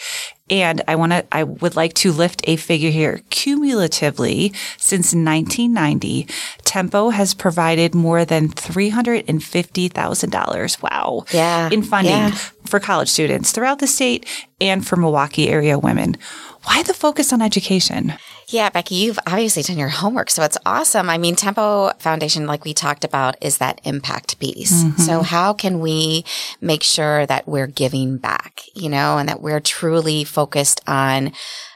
And 0.50 0.82
I 0.87 0.96
want 0.96 1.12
to, 1.12 1.25
I 1.32 1.44
would 1.44 1.76
like 1.76 1.94
to 1.94 2.12
lift 2.12 2.42
a 2.44 2.56
figure 2.56 2.90
here. 2.90 3.22
Cumulatively, 3.30 4.52
since 4.76 5.14
1990, 5.14 6.26
Tempo 6.64 7.08
has 7.08 7.32
provided 7.32 7.94
more 7.94 8.26
than 8.26 8.50
$350,000. 8.50 10.82
Wow. 10.82 11.25
Yeah. 11.32 11.70
In 11.70 11.82
funding 11.82 12.12
yeah. 12.12 12.32
for 12.66 12.78
college 12.80 13.08
students 13.08 13.52
throughout 13.52 13.78
the 13.78 13.87
state 13.87 14.26
and 14.61 14.87
for 14.87 14.96
Milwaukee 14.96 15.49
area 15.49 15.78
women. 15.78 16.18
Why 16.64 16.82
the 16.82 16.92
focus 16.92 17.32
on 17.32 17.40
education? 17.40 18.12
Yeah, 18.49 18.70
Becky, 18.70 18.96
you've 18.96 19.18
obviously 19.26 19.62
done 19.62 19.78
your 19.78 19.88
homework, 19.88 20.30
so 20.30 20.42
it's 20.42 20.58
awesome. 20.66 21.08
I 21.08 21.18
mean, 21.18 21.37
Tempo 21.37 21.90
Foundation, 21.99 22.46
like 22.46 22.64
we 22.64 22.75
talked 22.75 23.04
about, 23.04 23.37
is 23.40 23.58
that 23.58 23.80
impact 23.84 24.38
piece. 24.38 24.84
Mm-hmm. 24.84 25.00
So 25.00 25.22
how 25.22 25.52
can 25.52 25.80
we 25.80 26.25
make 26.61 26.82
sure 26.82 27.26
that 27.26 27.49
we're 27.49 27.66
giving 27.66 28.18
back, 28.18 28.62
you 28.75 28.88
know, 28.88 29.18
and 29.18 29.28
that 29.28 29.40
we're 29.40 29.61
truly 29.61 30.25
focused 30.25 30.80
on 30.87 31.32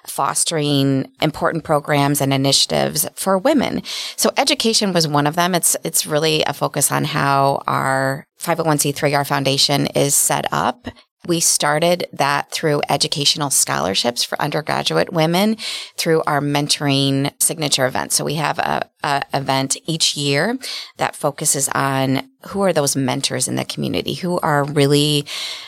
fostering 0.06 1.10
important 1.20 1.64
programs 1.64 2.20
and 2.20 2.32
initiatives 2.32 3.08
for 3.14 3.36
women. 3.36 3.82
So 4.16 4.30
education 4.36 4.92
was 4.92 5.08
one 5.08 5.26
of 5.26 5.34
them. 5.34 5.54
It's, 5.54 5.76
it's 5.84 6.06
really 6.06 6.42
a 6.44 6.52
focus 6.52 6.92
on 6.92 7.04
how 7.04 7.62
our 7.66 8.26
501c3, 8.40 9.16
our 9.16 9.24
foundation 9.24 9.86
is 9.88 10.14
set 10.14 10.46
up 10.52 10.88
we 11.26 11.40
started 11.40 12.06
that 12.12 12.50
through 12.50 12.82
educational 12.88 13.50
scholarships 13.50 14.22
for 14.24 14.40
undergraduate 14.40 15.12
women 15.12 15.56
through 15.96 16.22
our 16.26 16.40
mentoring 16.40 17.30
signature 17.40 17.86
event. 17.86 18.12
So 18.12 18.24
we 18.24 18.34
have 18.34 18.58
a, 18.58 18.88
a, 19.02 19.22
event 19.34 19.76
each 19.86 20.16
year 20.16 20.58
that 20.96 21.16
focuses 21.16 21.68
on 21.70 22.28
who 22.48 22.62
are 22.62 22.72
those 22.72 22.96
mentors 22.96 23.48
in 23.48 23.56
the 23.56 23.64
community 23.64 24.14
who 24.14 24.38
are 24.40 24.64
really 24.64 25.24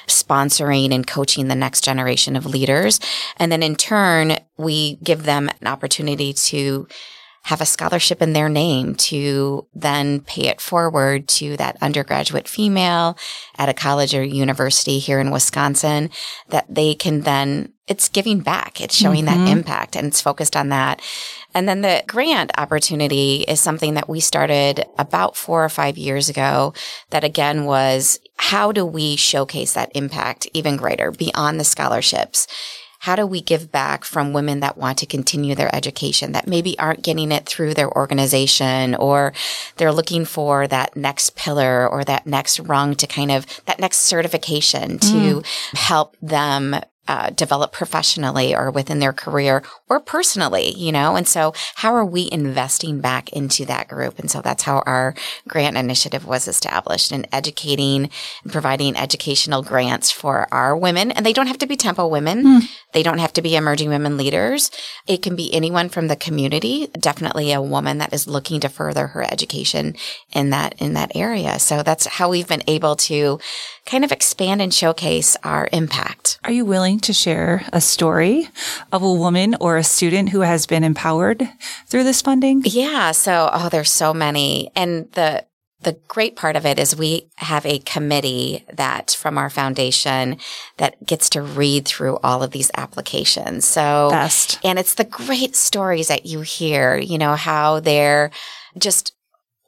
sponsoring 0.06 0.94
and 0.94 1.06
coaching 1.06 1.48
the 1.48 1.54
next 1.54 1.82
generation 1.82 2.36
of 2.36 2.46
leaders. 2.46 3.00
And 3.36 3.50
then 3.50 3.62
in 3.62 3.74
turn, 3.74 4.38
we 4.56 4.96
give 4.96 5.24
them 5.24 5.48
an 5.60 5.66
opportunity 5.66 6.32
to 6.32 6.86
have 7.44 7.60
a 7.60 7.66
scholarship 7.66 8.20
in 8.20 8.32
their 8.32 8.48
name 8.48 8.94
to 8.94 9.66
then 9.74 10.20
pay 10.20 10.48
it 10.48 10.60
forward 10.60 11.28
to 11.28 11.56
that 11.56 11.76
undergraduate 11.80 12.48
female 12.48 13.16
at 13.56 13.68
a 13.68 13.74
college 13.74 14.14
or 14.14 14.22
university 14.22 14.98
here 14.98 15.20
in 15.20 15.30
Wisconsin 15.30 16.10
that 16.48 16.66
they 16.68 16.94
can 16.94 17.22
then 17.22 17.72
it's 17.88 18.10
giving 18.10 18.40
back. 18.40 18.80
It's 18.80 18.94
showing 18.94 19.24
mm-hmm. 19.24 19.46
that 19.46 19.50
impact 19.50 19.96
and 19.96 20.06
it's 20.06 20.20
focused 20.20 20.54
on 20.54 20.68
that. 20.68 21.00
And 21.54 21.66
then 21.66 21.80
the 21.80 22.04
grant 22.06 22.52
opportunity 22.58 23.44
is 23.48 23.60
something 23.60 23.94
that 23.94 24.08
we 24.08 24.20
started 24.20 24.84
about 24.98 25.36
four 25.36 25.64
or 25.64 25.70
five 25.70 25.96
years 25.96 26.28
ago 26.28 26.74
that 27.10 27.24
again 27.24 27.64
was 27.64 28.20
how 28.36 28.72
do 28.72 28.84
we 28.84 29.16
showcase 29.16 29.72
that 29.72 29.90
impact 29.94 30.46
even 30.52 30.76
greater 30.76 31.10
beyond 31.10 31.58
the 31.58 31.64
scholarships? 31.64 32.46
How 32.98 33.16
do 33.16 33.26
we 33.26 33.40
give 33.40 33.70
back 33.70 34.04
from 34.04 34.32
women 34.32 34.60
that 34.60 34.76
want 34.76 34.98
to 34.98 35.06
continue 35.06 35.54
their 35.54 35.74
education 35.74 36.32
that 36.32 36.46
maybe 36.46 36.78
aren't 36.78 37.02
getting 37.02 37.30
it 37.30 37.46
through 37.46 37.74
their 37.74 37.90
organization 37.96 38.94
or 38.96 39.32
they're 39.76 39.92
looking 39.92 40.24
for 40.24 40.66
that 40.66 40.96
next 40.96 41.36
pillar 41.36 41.88
or 41.88 42.04
that 42.04 42.26
next 42.26 42.60
rung 42.60 42.94
to 42.94 43.06
kind 43.06 43.30
of 43.30 43.46
that 43.66 43.78
next 43.78 43.98
certification 43.98 44.98
to 44.98 45.42
mm. 45.42 45.46
help 45.74 46.16
them 46.20 46.76
uh, 47.08 47.30
develop 47.30 47.72
professionally 47.72 48.54
or 48.54 48.70
within 48.70 49.00
their 49.00 49.12
career 49.12 49.62
or 49.88 49.98
personally, 49.98 50.70
you 50.74 50.92
know? 50.92 51.16
And 51.16 51.26
so 51.26 51.54
how 51.76 51.94
are 51.94 52.04
we 52.04 52.28
investing 52.30 53.00
back 53.00 53.30
into 53.32 53.64
that 53.64 53.88
group? 53.88 54.18
And 54.18 54.30
so 54.30 54.42
that's 54.42 54.64
how 54.64 54.82
our 54.86 55.14
grant 55.48 55.76
initiative 55.76 56.26
was 56.26 56.46
established 56.46 57.10
and 57.10 57.26
educating 57.32 58.10
and 58.44 58.52
providing 58.52 58.96
educational 58.96 59.62
grants 59.62 60.10
for 60.10 60.46
our 60.52 60.76
women. 60.76 61.10
And 61.10 61.24
they 61.24 61.32
don't 61.32 61.46
have 61.46 61.58
to 61.58 61.66
be 61.66 61.76
Tempo 61.76 62.06
women. 62.06 62.44
Mm. 62.44 62.68
They 62.92 63.02
don't 63.02 63.18
have 63.18 63.32
to 63.34 63.42
be 63.42 63.56
emerging 63.56 63.88
women 63.88 64.16
leaders. 64.16 64.70
It 65.06 65.22
can 65.22 65.34
be 65.34 65.54
anyone 65.54 65.88
from 65.88 66.08
the 66.08 66.16
community, 66.16 66.88
definitely 66.98 67.52
a 67.52 67.62
woman 67.62 67.98
that 67.98 68.12
is 68.12 68.26
looking 68.26 68.60
to 68.60 68.68
further 68.68 69.08
her 69.08 69.22
education 69.22 69.96
in 70.32 70.50
that, 70.50 70.74
in 70.80 70.92
that 70.94 71.12
area. 71.14 71.58
So 71.58 71.82
that's 71.82 72.06
how 72.06 72.28
we've 72.28 72.48
been 72.48 72.64
able 72.66 72.96
to 72.96 73.38
kind 73.88 74.04
of 74.04 74.12
expand 74.12 74.60
and 74.60 74.72
showcase 74.72 75.36
our 75.42 75.68
impact. 75.72 76.38
Are 76.44 76.52
you 76.52 76.66
willing 76.66 77.00
to 77.00 77.12
share 77.12 77.64
a 77.72 77.80
story 77.80 78.48
of 78.92 79.02
a 79.02 79.12
woman 79.12 79.56
or 79.60 79.76
a 79.76 79.84
student 79.84 80.28
who 80.28 80.40
has 80.40 80.66
been 80.66 80.84
empowered 80.84 81.48
through 81.86 82.04
this 82.04 82.20
funding? 82.20 82.62
Yeah. 82.64 83.12
So, 83.12 83.48
oh, 83.52 83.70
there's 83.70 83.90
so 83.90 84.12
many. 84.12 84.70
And 84.76 85.10
the, 85.12 85.46
the 85.80 85.98
great 86.06 86.36
part 86.36 86.54
of 86.54 86.66
it 86.66 86.78
is 86.78 86.94
we 86.94 87.30
have 87.36 87.64
a 87.64 87.78
committee 87.78 88.66
that 88.70 89.12
from 89.18 89.38
our 89.38 89.48
foundation 89.48 90.36
that 90.76 91.06
gets 91.06 91.30
to 91.30 91.40
read 91.40 91.86
through 91.86 92.18
all 92.18 92.42
of 92.42 92.50
these 92.50 92.70
applications. 92.76 93.64
So, 93.64 94.08
Best. 94.10 94.58
and 94.62 94.78
it's 94.78 94.94
the 94.94 95.04
great 95.04 95.56
stories 95.56 96.08
that 96.08 96.26
you 96.26 96.42
hear, 96.42 96.96
you 96.96 97.16
know, 97.16 97.36
how 97.36 97.80
they're 97.80 98.30
just 98.76 99.14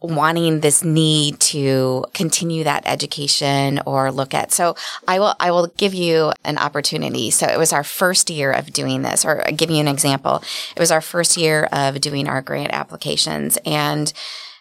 wanting 0.01 0.61
this 0.61 0.83
need 0.83 1.39
to 1.41 2.05
continue 2.15 2.65
that 2.65 2.83
education 2.87 3.81
or 3.87 4.11
look 4.11 4.35
at. 4.35 4.53
So 4.53 4.75
I 5.07 5.19
will, 5.19 5.35
I 5.39 5.51
will 5.51 5.69
give 5.77 5.95
you 5.95 6.33
an 6.45 6.59
opportunity. 6.59 7.31
So 7.31 7.47
it 7.47 7.59
was 7.59 7.73
our 7.73 7.85
first 7.85 8.31
year 8.31 8.51
of 8.53 8.73
doing 8.73 9.03
this 9.03 9.25
or 9.25 9.45
give 9.55 9.71
you 9.71 9.79
an 9.79 9.89
example. 9.89 10.43
It 10.75 10.81
was 10.81 10.91
our 10.91 11.01
first 11.01 11.37
year 11.37 11.69
of 11.73 12.01
doing 12.01 12.29
our 12.29 12.41
grant 12.43 12.73
applications 12.73 13.59
and 13.67 14.13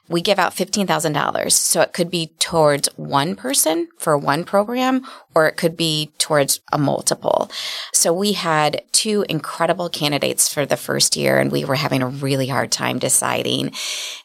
we 0.10 0.22
give 0.22 0.40
out 0.40 0.56
$15,000. 0.56 1.52
So 1.52 1.82
it 1.82 1.94
could 1.94 2.10
be 2.10 2.32
towards 2.40 2.88
one 2.98 3.36
person 3.36 3.88
for 3.98 4.18
one 4.18 4.44
program, 4.44 5.06
or 5.36 5.48
it 5.48 5.56
could 5.56 5.78
be 5.78 6.12
towards 6.18 6.60
a 6.74 6.78
multiple. 6.78 7.50
So 7.94 8.12
we 8.12 8.34
had 8.34 8.82
two 8.92 9.26
incredible 9.30 9.88
candidates 9.90 10.52
for 10.52 10.66
the 10.66 10.76
first 10.78 11.16
year 11.16 11.38
and 11.40 11.52
we 11.52 11.64
were 11.64 11.76
having 11.76 12.02
a 12.02 12.08
really 12.08 12.48
hard 12.48 12.72
time 12.72 13.00
deciding. 13.00 13.72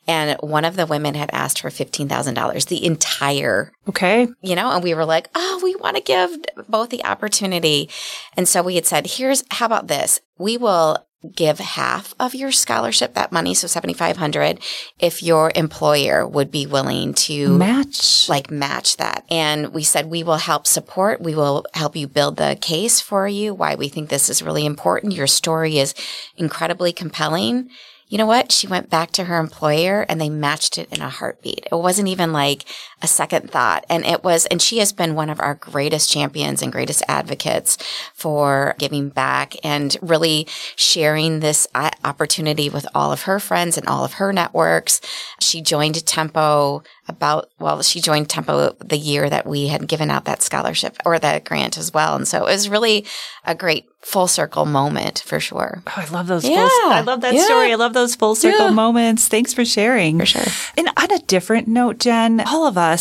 And 0.07 0.39
one 0.41 0.65
of 0.65 0.77
the 0.77 0.87
women 0.87 1.15
had 1.15 1.31
asked 1.33 1.61
for 1.61 1.71
$15,000, 1.71 2.67
the 2.67 2.85
entire. 2.85 3.73
Okay. 3.89 4.29
You 4.41 4.57
know, 4.57 4.71
and 4.71 4.83
we 4.83 4.95
were 4.95 5.05
like, 5.05 5.29
oh, 5.35 5.61
we 5.63 5.77
want 5.77 5.97
to 5.97 6.03
give 6.03 6.31
both 6.69 6.91
the 6.91 7.05
opportunity. 7.05 7.91
And 8.37 8.49
so 8.49 8.63
we 8.63 8.75
had 8.77 8.87
said, 8.87 9.07
here's, 9.07 9.45
how 9.51 9.67
about 9.67 9.89
this? 9.89 10.21
We 10.39 10.57
will 10.57 11.07
give 11.35 11.59
half 11.59 12.15
of 12.19 12.35
your 12.35 12.53
scholarship, 12.53 13.15
that 13.15 13.33
money, 13.33 13.55
so 13.55 13.67
7500 13.67 14.61
if 14.99 15.23
your 15.23 15.53
employer 15.55 16.27
would 16.27 16.51
be 16.51 16.67
willing 16.67 17.15
to 17.15 17.57
match, 17.57 18.29
like 18.29 18.51
match 18.51 18.97
that. 18.97 19.25
And 19.31 19.73
we 19.73 19.83
said, 19.83 20.07
we 20.11 20.23
will 20.23 20.37
help 20.37 20.67
support. 20.67 21.21
We 21.21 21.35
will 21.35 21.65
help 21.75 21.97
you 21.97 22.07
build 22.07 22.37
the 22.37 22.59
case 22.61 23.01
for 23.01 23.27
you, 23.27 23.55
why 23.55 23.75
we 23.75 23.89
think 23.89 24.09
this 24.09 24.29
is 24.29 24.43
really 24.43 24.67
important. 24.67 25.15
Your 25.15 25.27
story 25.27 25.79
is 25.79 25.95
incredibly 26.37 26.93
compelling 26.93 27.71
you 28.09 28.19
know 28.19 28.27
what? 28.27 28.53
She 28.53 28.67
went 28.67 28.91
back 28.91 29.11
to 29.13 29.25
her 29.25 29.39
employer 29.39 30.07
and 30.09 30.21
they 30.21 30.29
matched 30.29 30.79
it 30.79 30.93
in 30.93 31.01
a 31.01 31.09
heartbeat. 31.09 31.67
It 31.73 31.75
wasn't 31.75 32.09
even 32.09 32.33
like 32.33 32.65
a 33.05 33.07
second 33.07 33.51
thought. 33.51 33.85
And 33.89 34.05
it 34.05 34.25
was, 34.25 34.47
and 34.47 34.61
she 34.61 34.79
has 34.79 34.93
been 34.93 35.15
one 35.15 35.31
of 35.31 35.39
our 35.39 35.55
greatest 35.55 36.11
champions 36.11 36.63
and 36.63 36.73
greatest 36.73 37.03
advocates 37.07 37.77
for 38.15 38.75
giving 38.79 39.11
back 39.11 39.55
and 39.63 39.97
really 40.01 40.49
sharing 40.75 41.41
this 41.41 41.69
opportunity 42.03 42.69
with 42.71 42.87
all 42.95 43.13
of 43.13 43.23
her 43.23 43.39
friends 43.39 43.77
and 43.77 43.87
all 43.87 44.05
of 44.05 44.15
her 44.15 44.33
networks. 44.33 45.01
She 45.39 45.61
joined 45.61 46.05
Tempo 46.07 46.83
about, 47.07 47.51
well, 47.59 47.83
she 47.83 48.01
joined 48.01 48.31
Tempo 48.31 48.71
the 48.81 48.97
year 48.97 49.29
that 49.29 49.47
we 49.47 49.69
had 49.69 49.87
given 49.87 50.11
out 50.11 50.25
that 50.25 50.43
scholarship 50.43 50.97
or 51.05 51.19
that 51.19 51.45
grant 51.45 51.77
as 51.77 51.93
well. 51.93 52.17
And 52.17 52.27
so 52.27 52.47
it 52.47 52.53
was 52.53 52.71
really 52.71 53.05
a 53.45 53.55
great 53.55 53.87
full 54.01 54.29
circle 54.29 54.67
moment 54.67 55.23
for 55.25 55.41
sure. 55.41 55.83
Oh, 55.87 55.93
I 55.97 56.07
love 56.11 56.27
those. 56.27 56.45
Yeah. 56.45 56.69
Full, 56.69 56.91
I 56.91 57.01
love 57.01 57.21
that 57.23 57.35
yeah. 57.35 57.45
story. 57.45 57.73
I 57.73 57.75
love 57.77 57.95
those 57.95 58.15
full 58.15 58.35
circle 58.35 58.67
yeah. 58.67 58.73
moments. 58.73 59.29
Thanks 59.29 59.53
for 59.55 59.65
sharing. 59.65 60.19
For 60.19 60.27
sure. 60.27 60.53
And 60.77 60.89
on 60.97 61.11
a 61.11 61.19
different 61.21 61.69
note, 61.69 61.99
Jen, 61.99 62.41
all 62.41 62.67
of 62.67 62.77
us, 62.77 62.94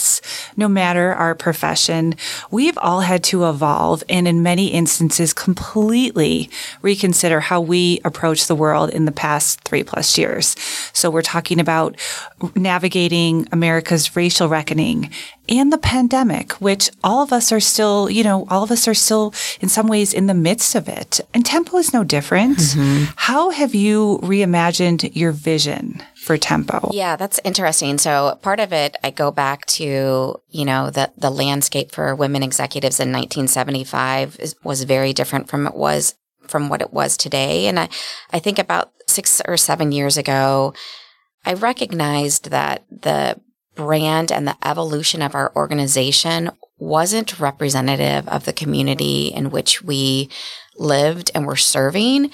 no 0.57 0.67
matter 0.67 1.13
our 1.13 1.35
profession, 1.35 2.15
we've 2.51 2.77
all 2.77 3.01
had 3.01 3.23
to 3.25 3.47
evolve 3.50 4.03
and 4.09 4.27
in 4.27 4.43
many 4.43 4.67
instances 4.67 5.33
completely 5.33 6.50
reconsider 6.81 7.39
how 7.39 7.62
we 7.62 8.00
approach 8.03 8.47
the 8.47 8.55
world 8.55 8.89
in 8.89 9.05
the 9.05 9.12
past 9.12 9.62
three 9.62 9.83
plus 9.83 10.17
years. 10.17 10.55
So 10.93 11.09
we're 11.09 11.21
talking 11.21 11.59
about 11.59 11.95
navigating 12.55 13.47
America's 13.51 14.15
racial 14.15 14.50
reckoning 14.50 15.12
and 15.50 15.73
the 15.73 15.77
pandemic, 15.77 16.53
which 16.53 16.89
all 17.03 17.21
of 17.21 17.33
us 17.33 17.51
are 17.51 17.59
still, 17.59 18.09
you 18.09 18.23
know, 18.23 18.47
all 18.50 18.63
of 18.63 18.71
us 18.71 18.88
are 18.88 18.93
still 18.93 19.33
in 19.59 19.69
some 19.69 19.88
ways 19.88 20.13
in 20.13 20.27
the 20.27 20.33
midst 20.33 20.75
of 20.75 20.88
it. 20.88 21.19
And 21.33 21.45
Tempo 21.45 21.77
is 21.77 21.93
no 21.93 22.03
different. 22.03 22.57
Mm-hmm. 22.57 23.12
How 23.15 23.50
have 23.50 23.75
you 23.75 24.19
reimagined 24.23 25.15
your 25.15 25.31
vision 25.31 26.01
for 26.23 26.37
Tempo? 26.37 26.89
Yeah, 26.93 27.15
that's 27.15 27.39
interesting. 27.43 27.97
So 27.97 28.39
part 28.41 28.59
of 28.59 28.71
it, 28.71 28.95
I 29.03 29.11
go 29.11 29.29
back 29.29 29.65
to, 29.67 30.41
you 30.47 30.65
know, 30.65 30.89
the, 30.89 31.11
the 31.17 31.29
landscape 31.29 31.91
for 31.91 32.15
women 32.15 32.43
executives 32.43 32.99
in 32.99 33.09
1975 33.09 34.39
is, 34.39 34.55
was 34.63 34.83
very 34.83 35.13
different 35.13 35.49
from 35.49 35.67
it 35.67 35.75
was 35.75 36.15
from 36.47 36.69
what 36.69 36.81
it 36.81 36.93
was 36.93 37.17
today. 37.17 37.67
And 37.67 37.79
I, 37.79 37.89
I 38.31 38.39
think 38.39 38.59
about 38.59 38.91
six 39.07 39.41
or 39.47 39.57
seven 39.57 39.91
years 39.91 40.17
ago, 40.17 40.73
I 41.45 41.53
recognized 41.53 42.51
that 42.51 42.85
the 42.89 43.39
brand 43.75 44.31
and 44.31 44.47
the 44.47 44.57
evolution 44.65 45.21
of 45.21 45.35
our 45.35 45.51
organization 45.55 46.51
wasn't 46.77 47.39
representative 47.39 48.27
of 48.27 48.45
the 48.45 48.53
community 48.53 49.27
in 49.27 49.49
which 49.49 49.81
we 49.81 50.29
lived 50.77 51.31
and 51.33 51.45
were 51.45 51.55
serving. 51.55 52.31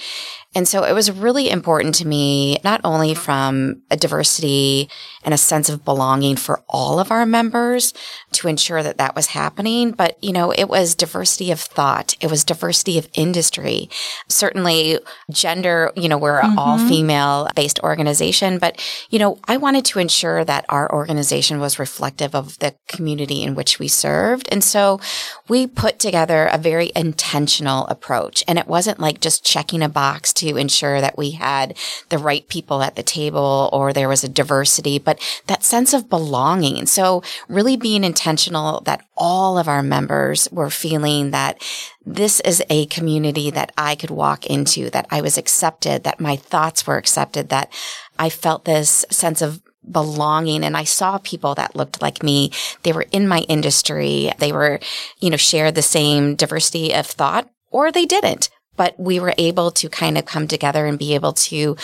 And 0.55 0.67
so 0.67 0.83
it 0.83 0.93
was 0.93 1.11
really 1.11 1.49
important 1.49 1.93
to 1.95 2.07
me, 2.07 2.57
not 2.63 2.81
only 2.83 3.13
from 3.13 3.83
a 3.91 3.95
diversity 3.95 4.89
and 5.23 5.31
a 5.31 5.37
sense 5.37 5.69
of 5.69 5.85
belonging 5.85 6.37
for 6.37 6.63
all 6.67 6.99
of 6.99 7.11
our 7.11 7.25
members 7.25 7.93
to 8.31 8.47
ensure 8.47 8.81
that 8.81 8.97
that 8.97 9.15
was 9.15 9.27
happening, 9.27 9.91
but, 9.91 10.21
you 10.23 10.31
know, 10.31 10.51
it 10.51 10.67
was 10.67 10.95
diversity 10.95 11.51
of 11.51 11.59
thought. 11.59 12.15
It 12.19 12.31
was 12.31 12.43
diversity 12.43 12.97
of 12.97 13.07
industry. 13.13 13.91
Certainly 14.27 14.99
gender, 15.29 15.91
you 15.95 16.09
know, 16.09 16.17
we're 16.17 16.41
mm-hmm. 16.41 16.57
all 16.57 16.79
female 16.79 17.47
based 17.55 17.79
organization, 17.81 18.57
but, 18.57 18.83
you 19.11 19.19
know, 19.19 19.37
I 19.47 19.57
wanted 19.57 19.85
to 19.85 19.99
ensure 19.99 20.43
that 20.45 20.65
our 20.67 20.91
organization 20.91 21.59
was 21.59 21.77
reflective 21.77 22.33
of 22.33 22.57
the 22.57 22.73
community 22.87 23.43
in 23.43 23.53
which 23.53 23.77
we 23.77 23.87
served. 23.87 24.49
And 24.51 24.63
so 24.63 24.99
we 25.47 25.67
put 25.67 25.99
together 25.99 26.49
a 26.51 26.57
very 26.57 26.91
intentional 26.95 27.85
approach 27.85 28.43
and 28.47 28.57
it 28.57 28.67
wasn't 28.67 28.99
like 28.99 29.19
just 29.19 29.45
checking 29.45 29.83
a 29.83 29.89
box 29.89 30.33
to 30.39 30.57
ensure 30.57 31.01
that 31.01 31.17
we 31.17 31.31
had 31.31 31.77
the 32.09 32.17
right 32.17 32.47
people 32.47 32.81
at 32.81 32.95
the 32.95 33.03
table 33.03 33.69
or 33.71 33.93
there 33.93 34.09
was 34.09 34.23
a 34.23 34.29
diversity, 34.29 34.99
but 34.99 35.19
that 35.47 35.63
sense 35.63 35.93
of 35.93 36.09
belonging. 36.09 36.85
So 36.85 37.23
really 37.47 37.77
being 37.77 38.03
intentional 38.03 38.81
that 38.81 39.05
all 39.15 39.57
of 39.57 39.67
our 39.67 39.83
members 39.83 40.47
were 40.51 40.69
feeling 40.69 41.31
that 41.31 41.61
this 42.05 42.39
is 42.41 42.63
a 42.69 42.85
community 42.87 43.51
that 43.51 43.71
I 43.77 43.95
could 43.95 44.09
walk 44.09 44.45
into, 44.45 44.89
that 44.89 45.07
I 45.11 45.21
was 45.21 45.37
accepted, 45.37 46.03
that 46.03 46.19
my 46.19 46.35
thoughts 46.35 46.87
were 46.87 46.97
accepted, 46.97 47.49
that 47.49 47.71
I 48.17 48.29
felt 48.29 48.65
this 48.65 49.05
sense 49.09 49.41
of 49.41 49.61
belonging 49.89 50.63
and 50.63 50.75
I 50.75 50.83
saw 50.83 51.17
people 51.17 51.55
that 51.55 51.75
looked 51.75 52.01
like 52.01 52.23
me. 52.23 52.51
They 52.83 52.93
were 52.93 53.05
in 53.11 53.27
my 53.27 53.39
industry. 53.41 54.31
They 54.37 54.51
were, 54.51 54.79
you 55.19 55.29
know, 55.29 55.37
shared 55.37 55.75
the 55.75 55.81
same 55.81 56.35
diversity 56.35 56.93
of 56.93 57.07
thought 57.07 57.49
or 57.71 57.91
they 57.91 58.05
didn't 58.05 58.49
but 58.79 58.97
we 58.97 59.19
were 59.19 59.33
able 59.37 59.71
to 59.71 59.89
kind 59.89 60.17
of 60.17 60.23
come 60.23 60.47
together 60.47 60.85
and 60.85 60.97
be 60.97 61.13
able 61.13 61.33
to 61.33 61.75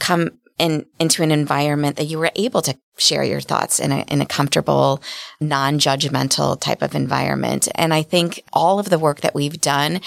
come 0.00 0.28
in 0.58 0.84
into 0.98 1.22
an 1.22 1.30
environment 1.30 1.96
that 1.96 2.06
you 2.06 2.18
were 2.18 2.32
able 2.34 2.60
to 2.60 2.76
share 2.98 3.22
your 3.22 3.40
thoughts 3.40 3.78
in 3.78 3.92
a 3.92 4.00
in 4.08 4.20
a 4.20 4.26
comfortable, 4.26 5.00
non-judgmental 5.40 6.60
type 6.60 6.82
of 6.82 6.96
environment. 6.96 7.68
And 7.76 7.94
I 7.94 8.02
think 8.02 8.42
all 8.52 8.80
of 8.80 8.90
the 8.90 8.98
work 8.98 9.20
that 9.20 9.36
we've 9.36 9.60
done, 9.60 10.00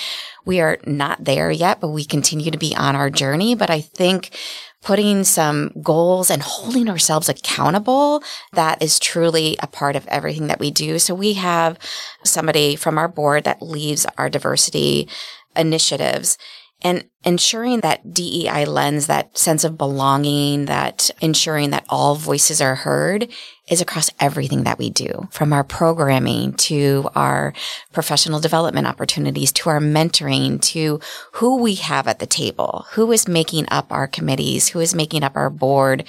we 0.43 0.59
are 0.59 0.77
not 0.85 1.23
there 1.23 1.51
yet, 1.51 1.79
but 1.79 1.89
we 1.89 2.03
continue 2.03 2.51
to 2.51 2.57
be 2.57 2.75
on 2.75 2.97
our 2.97 3.09
journey. 3.09 3.55
But 3.55 3.69
I 3.69 3.79
think 3.79 4.37
putting 4.83 5.23
some 5.23 5.71
goals 5.81 6.29
and 6.29 6.43
holding 6.43 6.89
ourselves 6.89 7.29
accountable, 7.29 8.21
that 8.53 8.83
is 8.83 8.99
truly 8.99 9.57
a 9.63 9.67
part 9.67 9.95
of 9.95 10.05
everything 10.07 10.47
that 10.47 10.59
we 10.59 10.69
do. 10.69 10.99
So 10.99 11.15
we 11.15 11.33
have 11.33 11.79
somebody 12.23 12.75
from 12.75 12.97
our 12.97 13.07
board 13.07 13.45
that 13.45 13.61
leads 13.61 14.05
our 14.17 14.29
diversity 14.29 15.07
initiatives 15.55 16.37
and 16.81 17.05
ensuring 17.23 17.79
that 17.79 18.13
DEI 18.13 18.65
lens, 18.65 19.07
that 19.07 19.37
sense 19.37 19.63
of 19.63 19.77
belonging, 19.77 20.65
that 20.65 21.09
ensuring 21.21 21.71
that 21.71 21.85
all 21.89 22.15
voices 22.15 22.61
are 22.61 22.75
heard 22.75 23.27
is 23.67 23.81
across 23.81 24.11
everything 24.19 24.63
that 24.63 24.77
we 24.77 24.91
do 24.91 25.27
from 25.31 25.51
our 25.51 25.63
programming 25.63 26.53
to 26.53 27.09
our 27.15 27.53
professional 27.91 28.39
development 28.39 28.85
opportunities 28.85 29.51
to 29.51 29.69
our 29.69 29.79
mentoring 29.79 30.61
to 30.61 30.99
who 31.33 31.57
we 31.57 31.75
have 31.75 32.07
at 32.07 32.19
the 32.19 32.27
table, 32.27 32.85
who 32.91 33.11
is 33.11 33.27
making 33.27 33.65
up 33.71 33.91
our 33.91 34.07
committees, 34.07 34.69
who 34.69 34.79
is 34.79 34.93
making 34.93 35.23
up 35.23 35.35
our 35.35 35.49
board. 35.49 36.03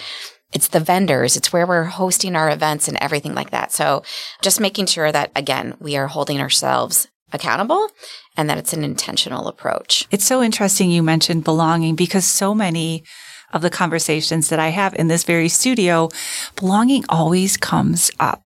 It's 0.53 0.69
the 0.69 0.81
vendors. 0.81 1.37
It's 1.37 1.53
where 1.53 1.67
we're 1.67 1.85
hosting 1.85 2.37
our 2.37 2.51
events 2.51 2.87
and 2.87 2.99
everything 2.99 3.35
like 3.35 3.51
that. 3.51 3.73
So 3.73 4.03
just 4.43 4.61
making 4.61 4.87
sure 4.87 5.11
that 5.11 5.31
again, 5.35 5.75
we 5.81 5.97
are 5.97 6.09
holding 6.09 6.41
ourselves 6.41 7.09
accountable 7.33 7.89
and 8.37 8.49
that 8.49 8.59
it's 8.59 8.73
an 8.73 8.85
intentional 8.85 9.49
approach. 9.49 10.07
It's 10.11 10.25
so 10.25 10.43
interesting 10.43 10.91
you 10.91 11.03
mentioned 11.03 11.45
belonging 11.45 11.97
because 11.97 12.25
so 12.25 12.55
many 12.55 13.05
of 13.53 13.63
the 13.63 13.71
conversations 13.71 14.49
that 14.49 14.59
I 14.59 14.69
have 14.69 14.95
in 14.95 15.09
this 15.09 15.25
very 15.25 15.49
studio, 15.49 16.09
belonging 16.57 17.05
always 17.09 17.57
comes 17.57 18.11
up. 18.21 18.43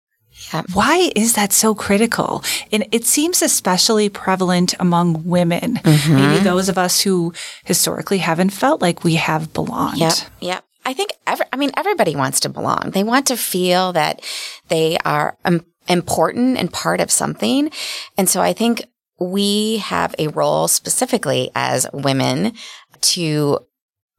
Yep. 0.53 0.67
Why 0.75 1.11
is 1.17 1.35
that 1.35 1.53
so 1.53 1.75
critical? 1.75 2.45
And 2.71 2.87
it 2.93 3.05
seems 3.05 3.43
especially 3.43 4.09
prevalent 4.09 4.75
among 4.79 5.25
women, 5.25 5.77
mm-hmm. 5.77 6.15
maybe 6.15 6.45
those 6.45 6.69
of 6.69 6.79
us 6.79 7.01
who 7.01 7.33
historically 7.65 8.19
haven't 8.19 8.51
felt 8.51 8.81
like 8.81 9.03
we 9.03 9.15
have 9.15 9.53
belonged. 9.53 9.99
Yep. 9.99 10.15
Yep. 10.41 10.65
I 10.85 10.93
think 10.93 11.11
every, 11.27 11.47
I 11.53 11.57
mean, 11.57 11.73
everybody 11.77 12.15
wants 12.15 12.41
to 12.41 12.49
belong. 12.49 12.91
They 12.93 13.03
want 13.03 13.27
to 13.27 13.37
feel 13.37 13.93
that 13.95 14.23
they 14.69 14.99
are 15.05 15.37
um, 15.45 15.65
important 15.89 16.59
and 16.59 16.73
part 16.73 17.01
of 17.01 17.11
something. 17.11 17.71
And 18.17 18.29
so 18.29 18.41
I 18.41 18.53
think 18.53 18.85
we 19.19 19.79
have 19.79 20.15
a 20.19 20.29
role 20.29 20.69
specifically 20.69 21.51
as 21.55 21.87
women 21.93 22.53
to 23.01 23.61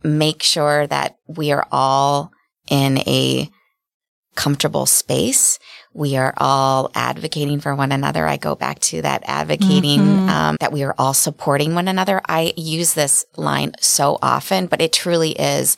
make 0.03 0.43
sure 0.43 0.87
that 0.87 1.17
we 1.27 1.51
are 1.51 1.67
all 1.71 2.31
in 2.69 2.99
a 2.99 3.49
comfortable 4.35 4.85
space. 4.85 5.59
We 5.93 6.15
are 6.15 6.33
all 6.37 6.91
advocating 6.93 7.59
for 7.59 7.75
one 7.75 7.91
another. 7.91 8.27
I 8.27 8.37
go 8.37 8.55
back 8.55 8.79
to 8.81 9.01
that 9.01 9.23
advocating, 9.25 9.99
mm-hmm. 9.99 10.29
um, 10.29 10.57
that 10.59 10.71
we 10.71 10.83
are 10.83 10.93
all 10.97 11.15
supporting 11.15 11.73
one 11.73 11.87
another. 11.87 12.21
I 12.27 12.53
use 12.55 12.93
this 12.93 13.25
line 13.35 13.73
so 13.79 14.19
often, 14.21 14.67
but 14.67 14.79
it 14.79 14.93
truly 14.93 15.31
is. 15.31 15.75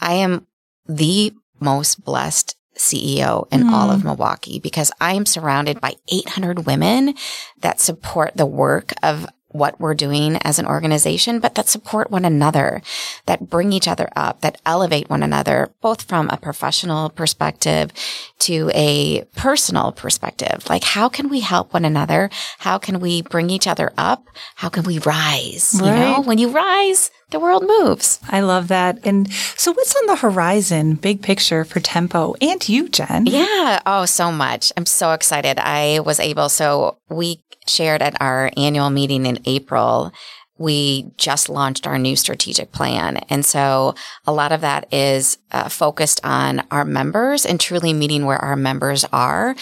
I 0.00 0.14
am 0.14 0.46
the 0.86 1.32
most 1.60 2.04
blessed 2.04 2.56
CEO 2.76 3.50
in 3.52 3.64
mm. 3.64 3.70
all 3.70 3.90
of 3.90 4.04
Milwaukee 4.04 4.58
because 4.58 4.90
I 5.00 5.14
am 5.14 5.26
surrounded 5.26 5.80
by 5.80 5.94
800 6.08 6.66
women 6.66 7.14
that 7.60 7.80
support 7.80 8.36
the 8.36 8.46
work 8.46 8.92
of 9.02 9.26
what 9.54 9.78
we're 9.80 9.94
doing 9.94 10.36
as 10.38 10.58
an 10.58 10.66
organization, 10.66 11.38
but 11.38 11.54
that 11.54 11.68
support 11.68 12.10
one 12.10 12.24
another, 12.24 12.82
that 13.26 13.48
bring 13.48 13.72
each 13.72 13.86
other 13.86 14.08
up, 14.16 14.40
that 14.40 14.60
elevate 14.66 15.08
one 15.08 15.22
another, 15.22 15.70
both 15.80 16.02
from 16.02 16.28
a 16.28 16.36
professional 16.36 17.08
perspective 17.08 17.92
to 18.40 18.68
a 18.74 19.22
personal 19.36 19.92
perspective. 19.92 20.68
Like, 20.68 20.82
how 20.82 21.08
can 21.08 21.28
we 21.28 21.38
help 21.38 21.72
one 21.72 21.84
another? 21.84 22.30
How 22.58 22.78
can 22.78 22.98
we 22.98 23.22
bring 23.22 23.48
each 23.48 23.68
other 23.68 23.92
up? 23.96 24.26
How 24.56 24.68
can 24.68 24.82
we 24.82 24.98
rise? 24.98 25.78
Right. 25.80 25.86
You 25.86 25.92
know, 25.92 26.22
when 26.22 26.38
you 26.38 26.48
rise, 26.50 27.12
the 27.30 27.40
world 27.40 27.64
moves. 27.66 28.20
I 28.28 28.40
love 28.40 28.68
that. 28.68 28.98
And 29.04 29.32
so, 29.32 29.72
what's 29.72 29.94
on 29.96 30.06
the 30.06 30.16
horizon, 30.16 30.94
big 30.94 31.22
picture 31.22 31.64
for 31.64 31.80
Tempo 31.80 32.34
and 32.40 32.66
you, 32.68 32.88
Jen? 32.88 33.26
Yeah. 33.26 33.80
Oh, 33.86 34.04
so 34.04 34.30
much. 34.30 34.72
I'm 34.76 34.86
so 34.86 35.12
excited. 35.12 35.58
I 35.58 36.00
was 36.00 36.20
able, 36.20 36.48
so 36.48 36.98
we 37.08 37.42
shared 37.66 38.02
at 38.02 38.20
our 38.20 38.50
annual 38.56 38.90
meeting 38.90 39.26
in 39.26 39.38
April 39.44 40.12
we 40.56 41.10
just 41.16 41.48
launched 41.48 41.86
our 41.86 41.98
new 41.98 42.14
strategic 42.14 42.70
plan. 42.70 43.16
And 43.28 43.44
so 43.44 43.94
a 44.26 44.32
lot 44.32 44.52
of 44.52 44.60
that 44.60 44.92
is 44.92 45.38
uh, 45.50 45.68
focused 45.68 46.20
on 46.24 46.64
our 46.70 46.84
members 46.84 47.44
and 47.44 47.58
truly 47.58 47.92
meeting 47.92 48.24
where 48.24 48.38
our 48.38 48.56
members 48.56 49.04
are. 49.12 49.56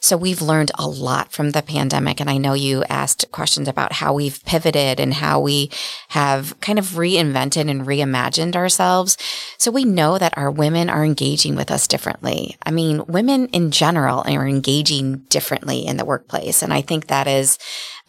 So 0.00 0.16
we've 0.16 0.42
learned 0.42 0.72
a 0.74 0.88
lot 0.88 1.30
from 1.30 1.50
the 1.50 1.62
pandemic. 1.62 2.20
And 2.20 2.28
I 2.28 2.36
know 2.36 2.54
you 2.54 2.82
asked 2.84 3.30
questions 3.30 3.68
about 3.68 3.92
how 3.92 4.12
we've 4.12 4.44
pivoted 4.44 4.98
and 4.98 5.14
how 5.14 5.38
we 5.38 5.70
have 6.08 6.58
kind 6.60 6.80
of 6.80 6.86
reinvented 6.86 7.70
and 7.70 7.86
reimagined 7.86 8.56
ourselves. 8.56 9.16
So 9.58 9.70
we 9.70 9.84
know 9.84 10.18
that 10.18 10.36
our 10.36 10.50
women 10.50 10.90
are 10.90 11.04
engaging 11.04 11.54
with 11.54 11.70
us 11.70 11.86
differently. 11.86 12.56
I 12.66 12.72
mean, 12.72 13.06
women 13.06 13.46
in 13.48 13.70
general 13.70 14.24
are 14.26 14.48
engaging 14.48 15.18
differently 15.28 15.86
in 15.86 15.98
the 15.98 16.04
workplace. 16.04 16.62
And 16.62 16.72
I 16.72 16.80
think 16.80 17.06
that 17.06 17.28
is 17.28 17.58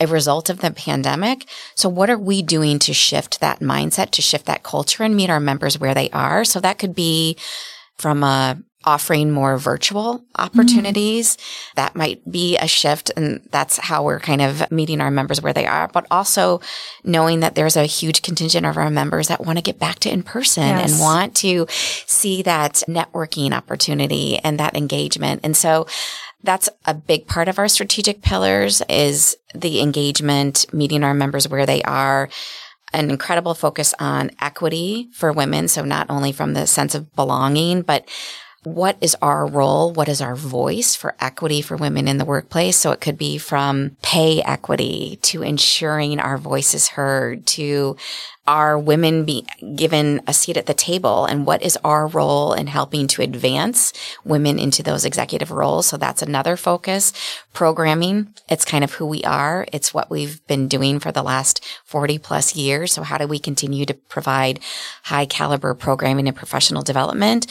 a 0.04 0.08
result 0.14 0.50
of 0.50 0.60
the 0.60 0.72
pandemic. 0.72 1.48
So 1.76 1.90
what 1.90 2.10
are 2.10 2.18
we 2.18 2.42
doing 2.42 2.80
to 2.80 2.94
shift 2.94 3.40
that 3.40 3.60
mindset, 3.60 4.12
to 4.12 4.22
shift 4.22 4.46
that 4.46 4.64
culture 4.64 5.04
and 5.04 5.16
meet 5.16 5.30
our 5.30 5.40
members 5.40 5.80
where 5.80 5.94
they 5.94 6.10
are? 6.12 6.44
So 6.44 6.60
that 6.60 6.80
could 6.80 6.96
be 6.96 7.38
from 7.98 8.24
a 8.24 8.58
offering 8.86 9.32
more 9.32 9.58
virtual 9.58 10.24
opportunities. 10.38 11.38
Mm-hmm. 11.38 11.76
That 11.76 11.96
might 11.96 12.30
be 12.30 12.58
a 12.58 12.68
shift. 12.68 13.12
And 13.16 13.42
that's 13.52 13.78
how 13.78 14.04
we're 14.04 14.20
kind 14.20 14.42
of 14.42 14.70
meeting 14.72 15.02
our 15.02 15.12
members 15.12 15.42
where 15.42 15.54
they 15.54 15.66
are, 15.66 15.88
but 15.88 16.06
also 16.12 16.62
knowing 17.04 17.40
that 17.42 17.56
there's 17.56 17.78
a 17.78 17.86
huge 17.86 18.22
contingent 18.22 18.66
of 18.66 18.78
our 18.78 18.90
members 18.90 19.28
that 19.30 19.46
want 19.46 19.58
to 19.58 19.64
get 19.64 19.80
back 19.80 20.00
to 20.00 20.12
in 20.12 20.24
person 20.24 20.64
yes. 20.64 20.92
and 20.92 21.02
want 21.02 21.36
to 21.38 21.66
see 21.70 22.42
that 22.42 22.84
networking 22.88 23.54
opportunity 23.54 24.38
and 24.40 24.60
that 24.60 24.76
engagement. 24.76 25.42
And 25.44 25.56
so 25.56 25.88
that's 26.44 26.70
a 26.86 26.94
big 26.94 27.28
part 27.28 27.48
of 27.48 27.58
our 27.58 27.68
strategic 27.68 28.22
pillars 28.22 28.82
is 28.90 29.38
the 29.56 29.80
engagement, 29.82 30.66
meeting 30.74 31.04
our 31.04 31.14
members 31.14 31.48
where 31.48 31.66
they 31.66 31.82
are, 31.84 32.30
an 32.92 33.10
incredible 33.10 33.54
focus 33.54 33.94
on 34.00 34.30
equity 34.40 35.10
for 35.14 35.32
women. 35.32 35.68
So 35.68 35.84
not 35.84 36.10
only 36.10 36.32
from 36.32 36.54
the 36.54 36.68
sense 36.68 36.94
of 36.96 37.14
belonging, 37.16 37.82
but 37.82 38.08
what 38.64 38.98
is 39.02 39.16
our 39.22 39.46
role? 39.46 39.92
What 39.92 40.08
is 40.08 40.22
our 40.22 40.36
voice 40.36 40.96
for 40.96 41.16
equity 41.20 41.62
for 41.62 41.78
women 41.78 42.08
in 42.08 42.18
the 42.18 42.26
workplace? 42.26 42.78
So 42.78 42.92
it 42.92 43.02
could 43.02 43.18
be 43.18 43.38
from 43.38 43.98
pay 44.02 44.42
equity 44.42 45.20
to 45.24 45.44
ensuring 45.44 46.20
our 46.20 46.38
voice 46.38 46.74
is 46.74 46.90
heard 46.90 47.46
to 47.48 47.98
are 48.46 48.78
women 48.78 49.24
be 49.24 49.46
given 49.76 50.22
a 50.28 50.34
seat 50.34 50.58
at 50.58 50.66
the 50.66 50.74
table 50.74 51.26
and 51.26 51.46
what 51.46 51.62
is 51.62 51.78
our 51.84 52.08
role 52.08 52.52
in 52.52 52.68
helping 52.68 53.08
to 53.08 53.22
advance 53.22 53.94
women 54.26 54.60
into 54.60 54.84
those 54.84 55.06
executive 55.06 55.50
roles? 55.50 55.88
So 55.88 55.96
that's 55.96 56.22
another 56.22 56.58
focus. 56.58 57.14
Programming. 57.54 58.34
It's 58.50 58.66
kind 58.66 58.84
of 58.84 58.94
who 58.94 59.06
we 59.06 59.24
are. 59.24 59.66
It's 59.72 59.94
what 59.94 60.10
we've 60.10 60.46
been 60.48 60.68
doing 60.68 61.00
for 61.00 61.12
the 61.12 61.24
last 61.24 61.64
40 61.86 62.18
plus 62.18 62.56
years. 62.56 62.92
So 62.92 63.04
how 63.04 63.18
do 63.18 63.28
we 63.28 63.40
continue 63.40 63.86
to 63.86 63.94
provide 63.94 64.60
high 65.04 65.26
caliber 65.26 65.74
programming 65.74 66.28
and 66.28 66.36
professional 66.36 66.82
development? 66.82 67.48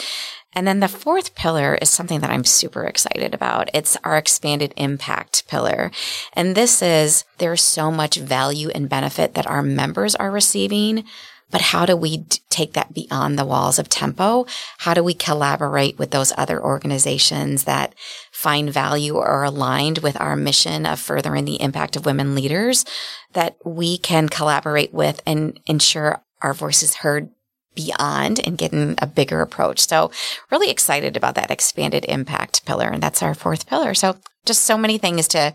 And 0.54 0.66
then 0.66 0.80
the 0.80 0.88
fourth 0.88 1.34
pillar 1.34 1.76
is 1.80 1.88
something 1.88 2.20
that 2.20 2.30
I'm 2.30 2.44
super 2.44 2.84
excited 2.84 3.34
about. 3.34 3.70
It's 3.72 3.96
our 4.04 4.18
expanded 4.18 4.74
impact 4.76 5.48
pillar. 5.48 5.90
And 6.34 6.54
this 6.54 6.82
is 6.82 7.24
there's 7.38 7.62
so 7.62 7.90
much 7.90 8.16
value 8.16 8.68
and 8.70 8.88
benefit 8.88 9.34
that 9.34 9.46
our 9.46 9.62
members 9.62 10.14
are 10.14 10.30
receiving. 10.30 11.04
But 11.50 11.60
how 11.60 11.84
do 11.84 11.94
we 11.96 12.24
take 12.48 12.72
that 12.72 12.94
beyond 12.94 13.38
the 13.38 13.44
walls 13.44 13.78
of 13.78 13.88
Tempo? 13.88 14.46
How 14.78 14.94
do 14.94 15.04
we 15.04 15.12
collaborate 15.12 15.98
with 15.98 16.10
those 16.10 16.32
other 16.38 16.62
organizations 16.62 17.64
that 17.64 17.94
find 18.32 18.70
value 18.70 19.16
or 19.16 19.26
are 19.26 19.44
aligned 19.44 19.98
with 19.98 20.18
our 20.18 20.34
mission 20.34 20.86
of 20.86 20.98
furthering 20.98 21.44
the 21.44 21.60
impact 21.60 21.94
of 21.94 22.06
women 22.06 22.34
leaders 22.34 22.86
that 23.34 23.56
we 23.64 23.98
can 23.98 24.30
collaborate 24.30 24.94
with 24.94 25.20
and 25.26 25.60
ensure 25.66 26.22
our 26.40 26.54
voices 26.54 26.96
heard 26.96 27.28
beyond 27.74 28.40
and 28.46 28.58
getting 28.58 28.94
a 28.98 29.06
bigger 29.06 29.40
approach. 29.40 29.86
So 29.86 30.10
really 30.50 30.70
excited 30.70 31.16
about 31.16 31.34
that 31.36 31.50
expanded 31.50 32.04
impact 32.08 32.64
pillar. 32.66 32.88
And 32.88 33.02
that's 33.02 33.22
our 33.22 33.34
fourth 33.34 33.66
pillar. 33.66 33.94
So 33.94 34.16
just 34.44 34.64
so 34.64 34.76
many 34.76 34.98
things 34.98 35.28
to 35.28 35.54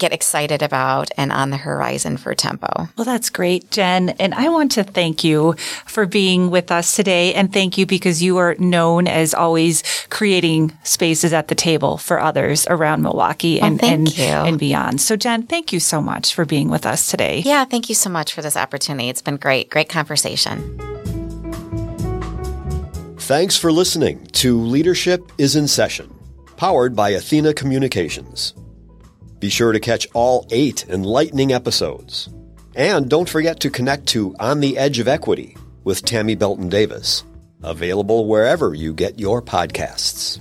get 0.00 0.12
excited 0.12 0.62
about 0.62 1.10
and 1.16 1.30
on 1.30 1.50
the 1.50 1.58
horizon 1.58 2.16
for 2.16 2.34
Tempo. 2.34 2.88
Well, 2.96 3.04
that's 3.04 3.30
great, 3.30 3.70
Jen. 3.70 4.08
And 4.10 4.34
I 4.34 4.48
want 4.48 4.72
to 4.72 4.82
thank 4.82 5.22
you 5.22 5.52
for 5.86 6.06
being 6.06 6.50
with 6.50 6.72
us 6.72 6.96
today. 6.96 7.34
And 7.34 7.52
thank 7.52 7.78
you 7.78 7.86
because 7.86 8.22
you 8.22 8.38
are 8.38 8.56
known 8.58 9.06
as 9.06 9.34
always 9.34 9.84
creating 10.08 10.76
spaces 10.82 11.32
at 11.32 11.48
the 11.48 11.54
table 11.54 11.98
for 11.98 12.18
others 12.18 12.66
around 12.68 13.02
Milwaukee 13.02 13.60
and, 13.60 13.82
and, 13.84 14.18
and 14.18 14.58
beyond. 14.58 15.00
So, 15.00 15.16
Jen, 15.16 15.44
thank 15.44 15.72
you 15.72 15.78
so 15.78 16.00
much 16.00 16.34
for 16.34 16.44
being 16.44 16.70
with 16.70 16.86
us 16.86 17.10
today. 17.10 17.42
Yeah, 17.44 17.64
thank 17.66 17.88
you 17.88 17.94
so 17.94 18.10
much 18.10 18.32
for 18.32 18.40
this 18.40 18.56
opportunity. 18.56 19.10
It's 19.10 19.22
been 19.22 19.36
great. 19.36 19.70
Great 19.70 19.90
conversation. 19.90 20.89
Thanks 23.30 23.56
for 23.56 23.70
listening 23.70 24.26
to 24.42 24.60
Leadership 24.60 25.30
is 25.38 25.54
in 25.54 25.68
Session, 25.68 26.12
powered 26.56 26.96
by 26.96 27.10
Athena 27.10 27.54
Communications. 27.54 28.54
Be 29.38 29.48
sure 29.48 29.70
to 29.70 29.78
catch 29.78 30.08
all 30.14 30.48
eight 30.50 30.84
enlightening 30.88 31.52
episodes. 31.52 32.28
And 32.74 33.08
don't 33.08 33.28
forget 33.28 33.60
to 33.60 33.70
connect 33.70 34.06
to 34.08 34.34
On 34.40 34.58
the 34.58 34.76
Edge 34.76 34.98
of 34.98 35.06
Equity 35.06 35.56
with 35.84 36.04
Tammy 36.04 36.34
Belton 36.34 36.68
Davis, 36.68 37.22
available 37.62 38.26
wherever 38.26 38.74
you 38.74 38.92
get 38.92 39.20
your 39.20 39.40
podcasts. 39.40 40.40